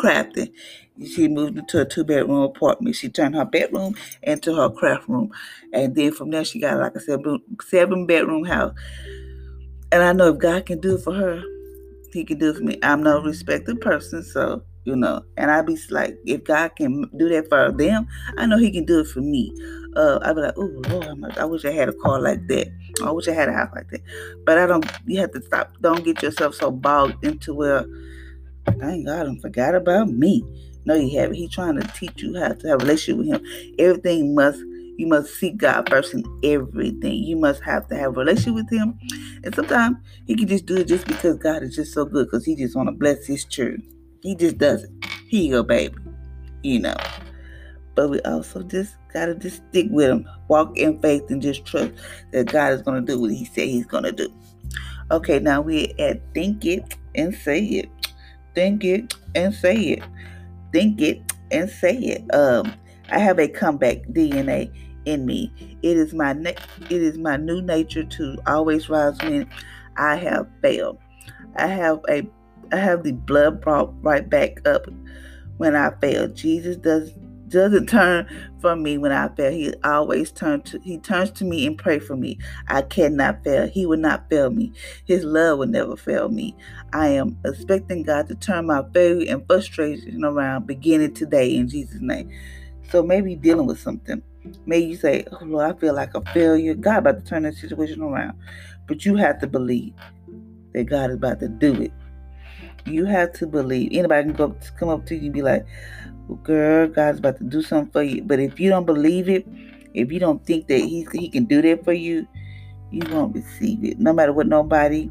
crafting. 0.00 0.52
She 1.04 1.28
moved 1.28 1.58
into 1.58 1.80
a 1.80 1.84
two 1.84 2.04
bedroom 2.04 2.42
apartment. 2.42 2.96
She 2.96 3.08
turned 3.08 3.36
her 3.36 3.44
bedroom 3.44 3.94
into 4.22 4.54
her 4.54 4.70
craft 4.70 5.08
room. 5.08 5.30
And 5.72 5.94
then 5.94 6.12
from 6.12 6.30
there, 6.30 6.44
she 6.44 6.60
got, 6.60 6.78
like 6.78 6.94
a 6.94 7.00
said, 7.00 7.20
seven 7.68 8.06
bedroom 8.06 8.44
house. 8.44 8.74
And 9.92 10.02
I 10.02 10.12
know 10.12 10.32
if 10.32 10.38
God 10.38 10.66
can 10.66 10.80
do 10.80 10.96
it 10.96 11.02
for 11.02 11.14
her, 11.14 11.42
He 12.12 12.24
can 12.24 12.38
do 12.38 12.50
it 12.50 12.56
for 12.56 12.64
me. 12.64 12.78
I'm 12.82 13.02
no 13.02 13.22
respected 13.22 13.80
person, 13.80 14.22
so 14.22 14.62
you 14.84 14.96
know. 14.96 15.24
And 15.36 15.50
I 15.50 15.62
be 15.62 15.78
like, 15.90 16.18
if 16.26 16.44
God 16.44 16.76
can 16.76 17.08
do 17.16 17.28
that 17.30 17.48
for 17.48 17.72
them, 17.72 18.06
I 18.36 18.46
know 18.46 18.58
He 18.58 18.70
can 18.70 18.84
do 18.84 19.00
it 19.00 19.06
for 19.08 19.20
me. 19.20 19.52
Uh, 19.96 20.18
I'd 20.22 20.34
be 20.34 20.42
like, 20.42 20.54
oh 20.56 20.82
Lord, 20.88 21.38
I 21.38 21.44
wish 21.44 21.64
I 21.64 21.72
had 21.72 21.88
a 21.88 21.94
car 21.94 22.20
like 22.20 22.46
that. 22.48 22.68
I 23.02 23.10
wish 23.10 23.28
I 23.28 23.32
had 23.32 23.48
a 23.48 23.52
house 23.52 23.70
like 23.74 23.88
that. 23.90 24.02
But 24.44 24.58
I 24.58 24.66
don't. 24.66 24.84
You 25.06 25.20
have 25.20 25.32
to 25.32 25.42
stop. 25.42 25.72
Don't 25.80 26.04
get 26.04 26.22
yourself 26.22 26.54
so 26.54 26.70
bogged 26.70 27.24
into 27.24 27.54
where 27.54 27.86
Thank 28.78 29.06
God 29.06 29.26
I 29.28 29.36
forgot 29.40 29.74
about 29.74 30.10
me. 30.10 30.44
No, 30.84 30.94
you 30.94 31.18
haven't. 31.18 31.36
He's 31.36 31.50
trying 31.50 31.80
to 31.80 31.86
teach 31.88 32.22
you 32.22 32.38
how 32.38 32.48
to 32.48 32.68
have 32.68 32.80
a 32.80 32.84
relationship 32.84 33.18
with 33.18 33.28
him. 33.28 33.74
Everything 33.78 34.34
must 34.34 34.60
you 34.98 35.06
must 35.06 35.34
seek 35.34 35.58
God 35.58 35.88
first 35.88 36.12
in 36.12 36.24
everything. 36.42 37.22
You 37.22 37.36
must 37.36 37.62
have 37.62 37.86
to 37.88 37.94
have 37.94 38.16
a 38.16 38.18
relationship 38.18 38.54
with 38.54 38.70
him. 38.70 38.98
And 39.44 39.54
sometimes 39.54 39.98
he 40.26 40.34
can 40.34 40.48
just 40.48 40.66
do 40.66 40.76
it 40.76 40.88
just 40.88 41.06
because 41.06 41.36
God 41.36 41.62
is 41.62 41.76
just 41.76 41.94
so 41.94 42.04
good 42.04 42.26
because 42.26 42.44
he 42.44 42.56
just 42.56 42.74
want 42.74 42.88
to 42.88 42.92
bless 42.92 43.24
his 43.24 43.44
church. 43.44 43.80
He 44.22 44.34
just 44.34 44.58
does 44.58 44.82
it. 44.82 44.90
Here 45.28 45.42
you 45.44 45.50
go, 45.52 45.62
baby. 45.62 45.94
You 46.64 46.80
know. 46.80 46.96
But 47.94 48.10
we 48.10 48.20
also 48.22 48.62
just 48.62 48.96
gotta 49.12 49.36
just 49.36 49.62
stick 49.70 49.86
with 49.90 50.10
him. 50.10 50.28
Walk 50.48 50.76
in 50.76 51.00
faith 51.00 51.22
and 51.30 51.40
just 51.40 51.64
trust 51.64 51.92
that 52.32 52.50
God 52.50 52.72
is 52.72 52.82
gonna 52.82 53.00
do 53.00 53.20
what 53.20 53.30
he 53.30 53.44
said 53.44 53.68
he's 53.68 53.86
gonna 53.86 54.12
do. 54.12 54.28
Okay, 55.12 55.38
now 55.38 55.60
we're 55.60 55.88
at 56.00 56.20
think 56.34 56.64
it 56.66 56.96
and 57.14 57.34
say 57.34 57.64
it. 57.64 57.88
Think 58.54 58.84
it 58.84 59.14
and 59.36 59.54
say 59.54 59.76
it. 59.76 60.02
Think 60.72 61.00
it 61.00 61.20
and 61.50 61.68
say 61.68 61.96
it. 61.96 62.34
Um, 62.34 62.74
I 63.10 63.18
have 63.18 63.38
a 63.38 63.48
comeback 63.48 63.98
DNA 64.12 64.70
in 65.04 65.24
me. 65.26 65.78
It 65.82 65.96
is 65.96 66.12
my 66.12 66.32
ne- 66.32 66.56
it 66.90 67.02
is 67.02 67.18
my 67.18 67.36
new 67.36 67.62
nature 67.62 68.04
to 68.04 68.38
always 68.46 68.88
rise 68.88 69.20
when 69.22 69.48
I 69.96 70.16
have 70.16 70.46
failed. 70.62 70.98
I 71.56 71.66
have 71.66 72.00
a 72.08 72.28
I 72.72 72.76
have 72.76 73.02
the 73.02 73.12
blood 73.12 73.60
brought 73.60 73.94
right 74.02 74.28
back 74.28 74.66
up 74.68 74.86
when 75.56 75.74
I 75.74 75.90
fail. 76.00 76.28
Jesus 76.28 76.76
does 76.76 77.12
doesn't 77.48 77.86
turn 77.86 78.28
from 78.60 78.82
me 78.82 78.98
when 78.98 79.12
I 79.12 79.28
fail. 79.28 79.52
He 79.52 79.74
always 79.84 80.30
turns 80.32 80.70
to 80.70 80.80
he 80.80 80.98
turns 80.98 81.30
to 81.32 81.44
me 81.44 81.66
and 81.66 81.78
pray 81.78 81.98
for 81.98 82.16
me. 82.16 82.38
I 82.68 82.82
cannot 82.82 83.44
fail. 83.44 83.68
He 83.68 83.86
will 83.86 83.98
not 83.98 84.28
fail 84.30 84.50
me. 84.50 84.72
His 85.04 85.24
love 85.24 85.58
will 85.58 85.66
never 85.66 85.96
fail 85.96 86.28
me. 86.28 86.56
I 86.92 87.08
am 87.08 87.38
expecting 87.44 88.02
God 88.02 88.28
to 88.28 88.34
turn 88.34 88.66
my 88.66 88.82
failure 88.94 89.32
and 89.32 89.46
frustration 89.46 90.24
around 90.24 90.66
beginning 90.66 91.14
today 91.14 91.54
in 91.54 91.68
Jesus' 91.68 92.00
name. 92.00 92.30
So 92.90 93.02
maybe 93.02 93.36
dealing 93.36 93.66
with 93.66 93.80
something. 93.80 94.22
May 94.66 94.78
you 94.78 94.96
say, 94.96 95.24
Oh 95.32 95.44
Lord, 95.44 95.74
I 95.74 95.78
feel 95.78 95.94
like 95.94 96.14
a 96.14 96.22
failure. 96.32 96.74
God 96.74 96.98
about 96.98 97.18
to 97.18 97.24
turn 97.24 97.42
that 97.42 97.54
situation 97.54 98.02
around. 98.02 98.38
But 98.86 99.04
you 99.04 99.16
have 99.16 99.40
to 99.40 99.46
believe 99.46 99.94
that 100.72 100.84
God 100.84 101.10
is 101.10 101.16
about 101.16 101.40
to 101.40 101.48
do 101.48 101.74
it. 101.82 101.92
You 102.86 103.04
have 103.04 103.32
to 103.34 103.46
believe. 103.46 103.90
Anybody 103.92 104.28
can 104.28 104.32
go 104.34 104.56
come 104.78 104.88
up 104.88 105.06
to 105.06 105.14
you 105.14 105.26
and 105.26 105.32
be 105.32 105.42
like, 105.42 105.66
well, 106.26 106.38
girl, 106.38 106.88
God's 106.88 107.18
about 107.18 107.38
to 107.38 107.44
do 107.44 107.62
something 107.62 107.90
for 107.92 108.02
you. 108.02 108.22
But 108.22 108.40
if 108.40 108.60
you 108.60 108.70
don't 108.70 108.86
believe 108.86 109.28
it, 109.28 109.46
if 109.94 110.12
you 110.12 110.20
don't 110.20 110.44
think 110.44 110.68
that 110.68 110.78
he, 110.80 111.06
he 111.12 111.28
can 111.28 111.44
do 111.44 111.62
that 111.62 111.84
for 111.84 111.92
you, 111.92 112.26
you 112.90 113.02
won't 113.10 113.34
receive 113.34 113.84
it. 113.84 113.98
No 113.98 114.12
matter 114.12 114.32
what 114.32 114.46
nobody 114.46 115.10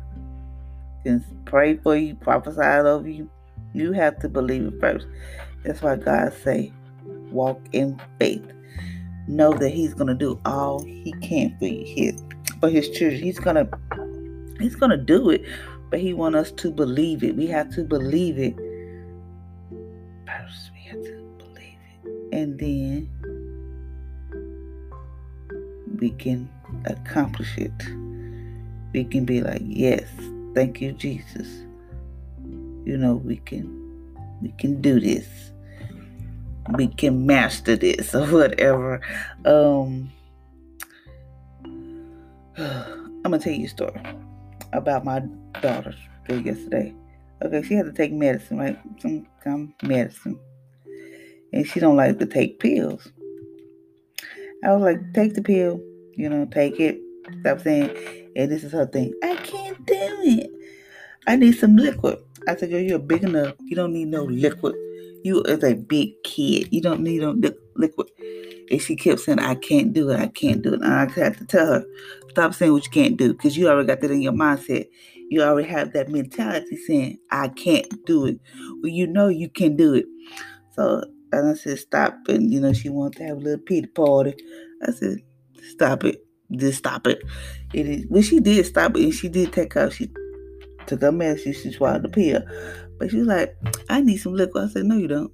can 1.04 1.24
pray 1.46 1.78
for 1.78 1.96
you, 1.96 2.16
prophesy 2.16 2.62
over 2.62 3.08
you, 3.08 3.30
you 3.74 3.92
have 3.92 4.20
to 4.20 4.30
believe 4.30 4.66
it 4.66 4.80
first. 4.80 5.08
That's 5.64 5.82
why 5.82 5.96
God 5.96 6.34
say, 6.44 6.72
walk 7.32 7.60
in 7.74 8.00
faith. 8.20 8.46
Know 9.28 9.54
that 9.54 9.70
He's 9.70 9.94
gonna 9.94 10.16
do 10.16 10.40
all 10.46 10.84
He 10.84 11.14
can 11.22 11.56
for 11.60 11.66
you, 11.66 11.84
his, 11.86 12.24
for 12.60 12.70
His 12.70 12.90
children. 12.90 13.22
He's 13.22 13.40
gonna 13.40 13.70
He's 14.60 14.76
gonna 14.76 14.98
do 14.98 15.30
it, 15.30 15.44
but 15.90 16.00
He 16.00 16.14
want 16.14 16.36
us 16.36 16.52
to 16.52 16.72
believe 16.72 17.24
it. 17.24 17.36
We 17.36 17.48
have 17.48 17.74
to 17.76 17.84
believe 17.84 18.38
it 18.38 18.56
first. 20.26 20.72
We 20.74 20.82
have 20.90 21.04
to 21.04 21.36
believe 21.38 21.78
it, 22.04 22.36
and 22.36 22.60
then 22.60 23.10
we 26.00 26.12
can 26.12 26.50
accomplish 26.86 27.58
it. 27.58 27.72
We 28.94 29.04
can 29.04 29.26
be 29.26 29.42
like, 29.42 29.62
yes, 29.64 30.04
thank 30.54 30.82
you, 30.82 30.92
Jesus. 30.94 31.48
You 32.86 32.98
know, 32.98 33.16
we 33.16 33.38
can 33.38 34.16
we 34.42 34.50
can 34.58 34.82
do 34.82 35.00
this. 35.00 35.28
We 36.76 36.88
can 36.88 37.26
master 37.26 37.76
this 37.76 38.14
or 38.14 38.26
whatever. 38.28 39.02
Um 39.46 40.12
I'm 42.58 43.24
gonna 43.24 43.40
tell 43.40 43.54
you 43.54 43.66
a 43.66 43.70
story 43.70 44.02
about 44.74 45.06
my 45.06 45.22
daughter 45.62 45.94
yesterday. 46.30 46.94
Okay, 47.44 47.62
she 47.62 47.76
had 47.76 47.86
to 47.86 47.94
take 47.94 48.12
medicine, 48.12 48.58
right? 48.58 48.80
Some 49.00 49.28
kind 49.44 49.74
of 49.82 49.88
medicine. 49.88 50.40
And 51.54 51.68
she 51.68 51.80
don't 51.80 51.96
like 51.96 52.20
to 52.20 52.26
take 52.26 52.60
pills. 52.60 53.08
I 54.64 54.74
was 54.74 54.82
like, 54.82 55.14
take 55.14 55.34
the 55.36 55.42
pill, 55.42 55.80
you 56.14 56.30
know, 56.30 56.46
take 56.46 56.80
it. 56.80 57.00
Stop 57.42 57.62
saying, 57.62 57.92
and 58.36 58.52
this 58.52 58.64
is 58.64 58.72
her 58.72 58.86
thing. 58.86 59.14
I 59.24 59.36
can't 59.36 59.86
do 59.86 59.94
it. 59.96 60.52
I 61.28 61.36
need 61.36 61.54
some 61.54 61.76
liquid. 61.76 62.18
I 62.48 62.56
said, 62.56 62.70
girl, 62.70 62.82
you're 62.82 63.00
big 63.00 63.24
enough. 63.24 63.56
You 63.66 63.76
don't 63.76 63.94
need 63.94 64.08
no 64.08 64.24
liquid. 64.24 64.76
You 65.24 65.44
is 65.44 65.64
a 65.64 65.76
big 65.76 66.22
kid. 66.24 66.70
You 66.72 66.82
don't 66.82 67.02
need 67.02 67.22
no 67.22 67.36
liquid. 67.76 68.10
And 68.70 68.82
she 68.82 68.96
kept 68.96 69.22
saying, 69.22 69.40
I 69.40 69.56
can't 69.56 69.94
do 69.94 70.10
it. 70.10 70.20
I 70.20 70.28
can't 70.28 70.62
do 70.62 70.74
it. 70.74 70.82
And 70.82 70.94
I 70.94 71.10
had 71.10 71.38
to 71.38 71.46
tell 71.46 71.66
her, 71.66 71.86
stop 72.30 72.54
saying 72.54 72.74
what 72.74 72.86
you 72.86 72.92
can't 72.92 73.18
do 73.18 73.34
because 73.34 73.58
you 73.58 73.68
already 73.68 73.88
got 73.88 74.02
that 74.02 74.12
in 74.12 74.22
your 74.22 74.34
mindset. 74.34 74.86
You 75.30 75.42
already 75.44 75.68
have 75.70 75.94
that 75.94 76.10
mentality 76.10 76.78
saying, 76.88 77.18
I 77.32 77.50
can't 77.50 77.88
do 78.06 78.26
it. 78.26 78.40
Well, 78.82 78.92
you 78.92 79.08
know 79.08 79.28
you 79.28 79.50
can 79.50 79.76
do 79.76 79.94
it. 79.94 80.06
So 80.72 81.04
and 81.32 81.50
I 81.50 81.54
said, 81.56 81.80
stop. 81.80 82.16
And, 82.28 82.52
you 82.52 82.60
know, 82.60 82.74
she 82.74 82.90
wanted 82.90 83.18
to 83.20 83.26
have 83.26 83.38
a 83.38 83.42
little 83.42 83.66
pity 83.66 83.88
party. 83.88 84.34
I 84.88 84.92
said, 84.92 85.18
stop 85.70 86.04
it. 86.04 86.24
Just 86.52 86.80
stop 86.80 87.08
it. 87.08 87.22
It 87.74 87.88
is, 87.88 88.06
well, 88.10 88.22
she 88.22 88.40
did 88.40 88.66
stop 88.66 88.96
it. 88.96 89.04
And 89.04 89.14
she 89.14 89.28
did 89.28 89.52
take 89.52 89.76
out. 89.76 89.94
She 89.94 90.10
took 90.86 91.02
her 91.02 91.12
medicine. 91.12 91.54
She 91.54 91.72
swallowed 91.72 92.04
the 92.04 92.10
pill. 92.10 92.42
But 92.98 93.12
she 93.12 93.18
was 93.18 93.28
like, 93.28 93.56
I 93.90 94.02
need 94.02 94.18
some 94.18 94.34
liquid. 94.34 94.64
I 94.64 94.68
said, 94.70 94.86
no, 94.86 94.98
you 94.98 95.08
don't. 95.08 95.32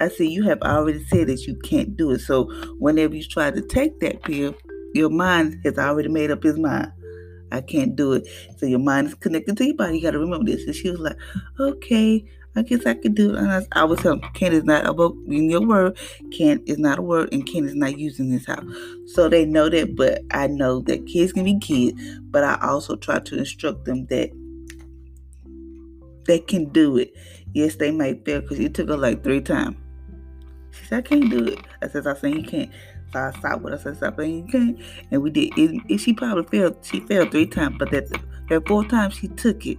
I 0.00 0.08
said, 0.08 0.28
you 0.28 0.42
have 0.44 0.60
already 0.62 1.04
said 1.04 1.28
that 1.28 1.46
you 1.46 1.56
can't 1.60 1.96
do 1.96 2.10
it. 2.12 2.20
So 2.20 2.44
whenever 2.78 3.14
you 3.14 3.24
try 3.24 3.50
to 3.50 3.62
take 3.62 4.00
that 4.00 4.22
pill, 4.22 4.54
your 4.94 5.10
mind 5.10 5.60
has 5.64 5.78
already 5.78 6.08
made 6.08 6.30
up 6.30 6.42
his 6.42 6.58
mind. 6.58 6.92
I 7.52 7.60
can't 7.60 7.94
do 7.94 8.14
it. 8.14 8.26
So 8.56 8.66
your 8.66 8.80
mind 8.80 9.08
is 9.08 9.14
connected 9.14 9.56
to 9.56 9.64
your 9.64 9.76
body. 9.76 9.96
You 9.96 10.02
got 10.02 10.12
to 10.12 10.18
remember 10.18 10.50
this. 10.50 10.64
And 10.64 10.74
she 10.74 10.90
was 10.90 11.00
like, 11.00 11.16
okay, 11.60 12.24
I 12.56 12.62
guess 12.62 12.86
I 12.86 12.94
could 12.94 13.14
do 13.14 13.34
it. 13.34 13.38
And 13.38 13.50
I, 13.50 13.62
I 13.72 13.84
was 13.84 14.00
telling 14.00 14.20
Ken 14.34 14.52
is 14.52 14.64
not 14.64 14.86
about 14.86 15.14
in 15.26 15.50
your 15.50 15.66
word. 15.66 15.98
Ken 16.36 16.62
is 16.66 16.78
not 16.78 16.98
a 16.98 17.02
word, 17.02 17.32
and 17.32 17.46
Ken 17.46 17.64
is 17.64 17.74
not 17.74 17.98
using 17.98 18.30
this 18.30 18.46
house. 18.46 18.64
So 19.06 19.28
they 19.28 19.44
know 19.44 19.68
that, 19.68 19.96
but 19.96 20.22
I 20.30 20.46
know 20.46 20.80
that 20.82 21.06
kids 21.06 21.32
can 21.32 21.44
be 21.44 21.58
kids. 21.58 22.00
But 22.22 22.44
I 22.44 22.58
also 22.62 22.96
try 22.96 23.18
to 23.18 23.38
instruct 23.38 23.84
them 23.84 24.06
that 24.06 24.30
they 26.26 26.38
can 26.38 26.66
do 26.70 26.96
it. 26.96 27.12
Yes, 27.54 27.76
they 27.76 27.90
might 27.90 28.24
fail 28.24 28.40
because 28.40 28.58
it 28.58 28.74
took 28.74 28.88
her 28.88 28.96
like 28.96 29.22
three 29.22 29.40
times. 29.40 29.76
She 30.72 30.86
said, 30.86 30.98
I 30.98 31.02
can't 31.02 31.30
do 31.30 31.46
it. 31.46 31.60
I 31.80 31.88
said, 31.88 32.06
I 32.06 32.14
said, 32.14 32.34
you 32.34 32.42
can't. 32.42 32.70
So 33.12 33.20
I 33.20 33.30
stopped 33.38 33.62
with 33.62 33.80
her. 33.80 33.90
I 33.90 33.94
said, 33.94 34.16
saying 34.16 34.46
you 34.46 34.52
can't. 34.52 34.80
And 35.12 35.22
we 35.22 35.30
did. 35.30 35.56
It, 35.56 35.80
it, 35.88 35.98
she 35.98 36.12
probably 36.12 36.44
failed. 36.44 36.84
She 36.84 37.00
failed 37.00 37.30
three 37.30 37.46
times, 37.46 37.76
but 37.78 37.92
that, 37.92 38.10
that 38.48 38.66
fourth 38.66 38.88
time 38.88 39.10
she 39.10 39.28
took 39.28 39.64
it. 39.66 39.78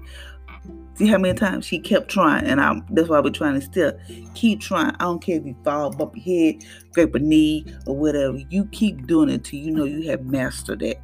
See 0.96 1.08
how 1.08 1.18
many 1.18 1.38
times 1.38 1.66
she 1.66 1.78
kept 1.80 2.10
trying, 2.10 2.46
and 2.46 2.62
I'm 2.62 2.86
that's 2.90 3.10
why 3.10 3.20
we're 3.20 3.30
trying 3.30 3.60
to 3.60 3.62
still 3.62 3.92
keep 4.34 4.62
trying. 4.62 4.96
I 4.96 5.04
don't 5.04 5.22
care 5.22 5.38
if 5.38 5.46
you 5.46 5.54
fall, 5.62 5.92
bump 5.92 6.14
your 6.16 6.54
head, 6.54 6.64
scrape 6.92 7.14
a 7.14 7.20
knee, 7.20 7.66
or 7.86 7.98
whatever. 7.98 8.38
You 8.50 8.64
keep 8.72 9.06
doing 9.06 9.28
it 9.28 9.44
till 9.44 9.60
you 9.60 9.72
know 9.72 9.84
you 9.84 10.10
have 10.10 10.24
mastered 10.26 10.82
it. 10.82 11.02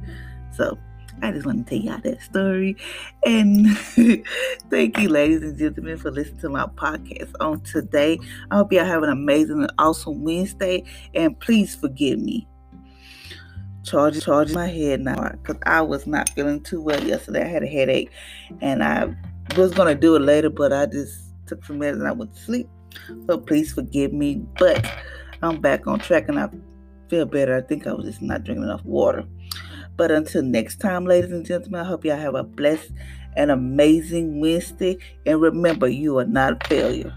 So 0.56 0.80
I 1.22 1.32
just 1.32 1.46
want 1.46 1.68
to 1.68 1.70
tell 1.70 1.86
y'all 1.86 2.02
that 2.02 2.22
story. 2.22 2.78
And 3.26 3.78
thank 4.70 4.98
you, 4.98 5.10
ladies 5.10 5.44
and 5.44 5.58
gentlemen, 5.58 5.98
for 5.98 6.12
listening 6.12 6.40
to 6.40 6.50
my 6.50 6.66
podcast 6.66 7.32
on 7.40 7.62
today. 7.62 8.20
I 8.50 8.56
hope 8.58 8.72
y'all 8.72 8.86
have 8.86 9.04
an 9.04 9.10
amazing 9.10 9.62
and 9.62 9.72
awesome 9.78 10.24
Wednesday. 10.24 10.84
And 11.14 11.40
please 11.40 11.76
forgive 11.76 12.20
me. 12.20 12.48
Charge, 13.84 14.22
charge 14.22 14.54
my 14.54 14.68
head 14.68 15.02
now 15.02 15.32
because 15.32 15.58
I 15.66 15.82
was 15.82 16.06
not 16.06 16.30
feeling 16.30 16.62
too 16.62 16.82
well 16.82 17.04
yesterday. 17.04 17.44
I 17.44 17.48
had 17.48 17.64
a 17.64 17.68
headache 17.68 18.12
and 18.62 18.84
I 18.84 19.14
was 19.58 19.74
gonna 19.74 19.96
do 19.96 20.16
it 20.16 20.22
later, 20.22 20.50
but 20.50 20.72
I 20.72 20.86
just 20.86 21.34
took 21.48 21.66
some 21.66 21.80
medicine. 21.80 22.02
And 22.02 22.10
I 22.10 22.14
went 22.14 22.34
to 22.36 22.42
sleep. 22.42 22.70
So 23.28 23.38
please 23.38 23.74
forgive 23.74 24.14
me. 24.14 24.46
But 24.60 24.86
I'm 25.42 25.60
back 25.60 25.88
on 25.88 26.00
track 26.00 26.30
and 26.30 26.40
I 26.40 26.50
feel 27.10 27.26
better. 27.26 27.56
I 27.56 27.62
think 27.62 27.88
I 27.88 27.94
was 27.94 28.06
just 28.06 28.22
not 28.22 28.44
drinking 28.44 28.64
enough 28.64 28.86
water. 28.86 29.26
But 29.98 30.12
until 30.12 30.44
next 30.44 30.80
time, 30.80 31.06
ladies 31.06 31.32
and 31.32 31.46
gentlemen, 31.46 31.82
I 31.82 31.84
hope 31.84 32.06
y'all 32.06 32.18
have 32.18 32.36
a 32.36 32.44
blessed 32.44 32.92
and 33.36 33.52
amazing 33.52 34.40
Wednesday. 34.40 34.98
And 35.26 35.42
remember, 35.42 35.88
you 35.88 36.18
are 36.18 36.26
not 36.26 36.64
a 36.64 36.68
failure. 36.68 37.14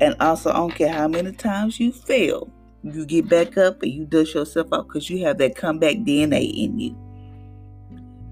And 0.00 0.14
also, 0.20 0.50
I 0.50 0.54
don't 0.54 0.74
care 0.74 0.92
how 0.92 1.08
many 1.08 1.32
times 1.32 1.80
you 1.80 1.92
fail, 1.92 2.50
you 2.82 3.04
get 3.04 3.28
back 3.28 3.58
up 3.58 3.82
and 3.82 3.92
you 3.92 4.04
dust 4.04 4.34
yourself 4.34 4.68
out 4.72 4.86
because 4.86 5.10
you 5.10 5.24
have 5.24 5.38
that 5.38 5.56
comeback 5.56 5.96
DNA 5.96 6.64
in 6.64 6.78
you. 6.78 6.96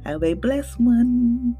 Have 0.04 0.22
a 0.22 0.34
blessed 0.34 0.78
one. 0.78 1.56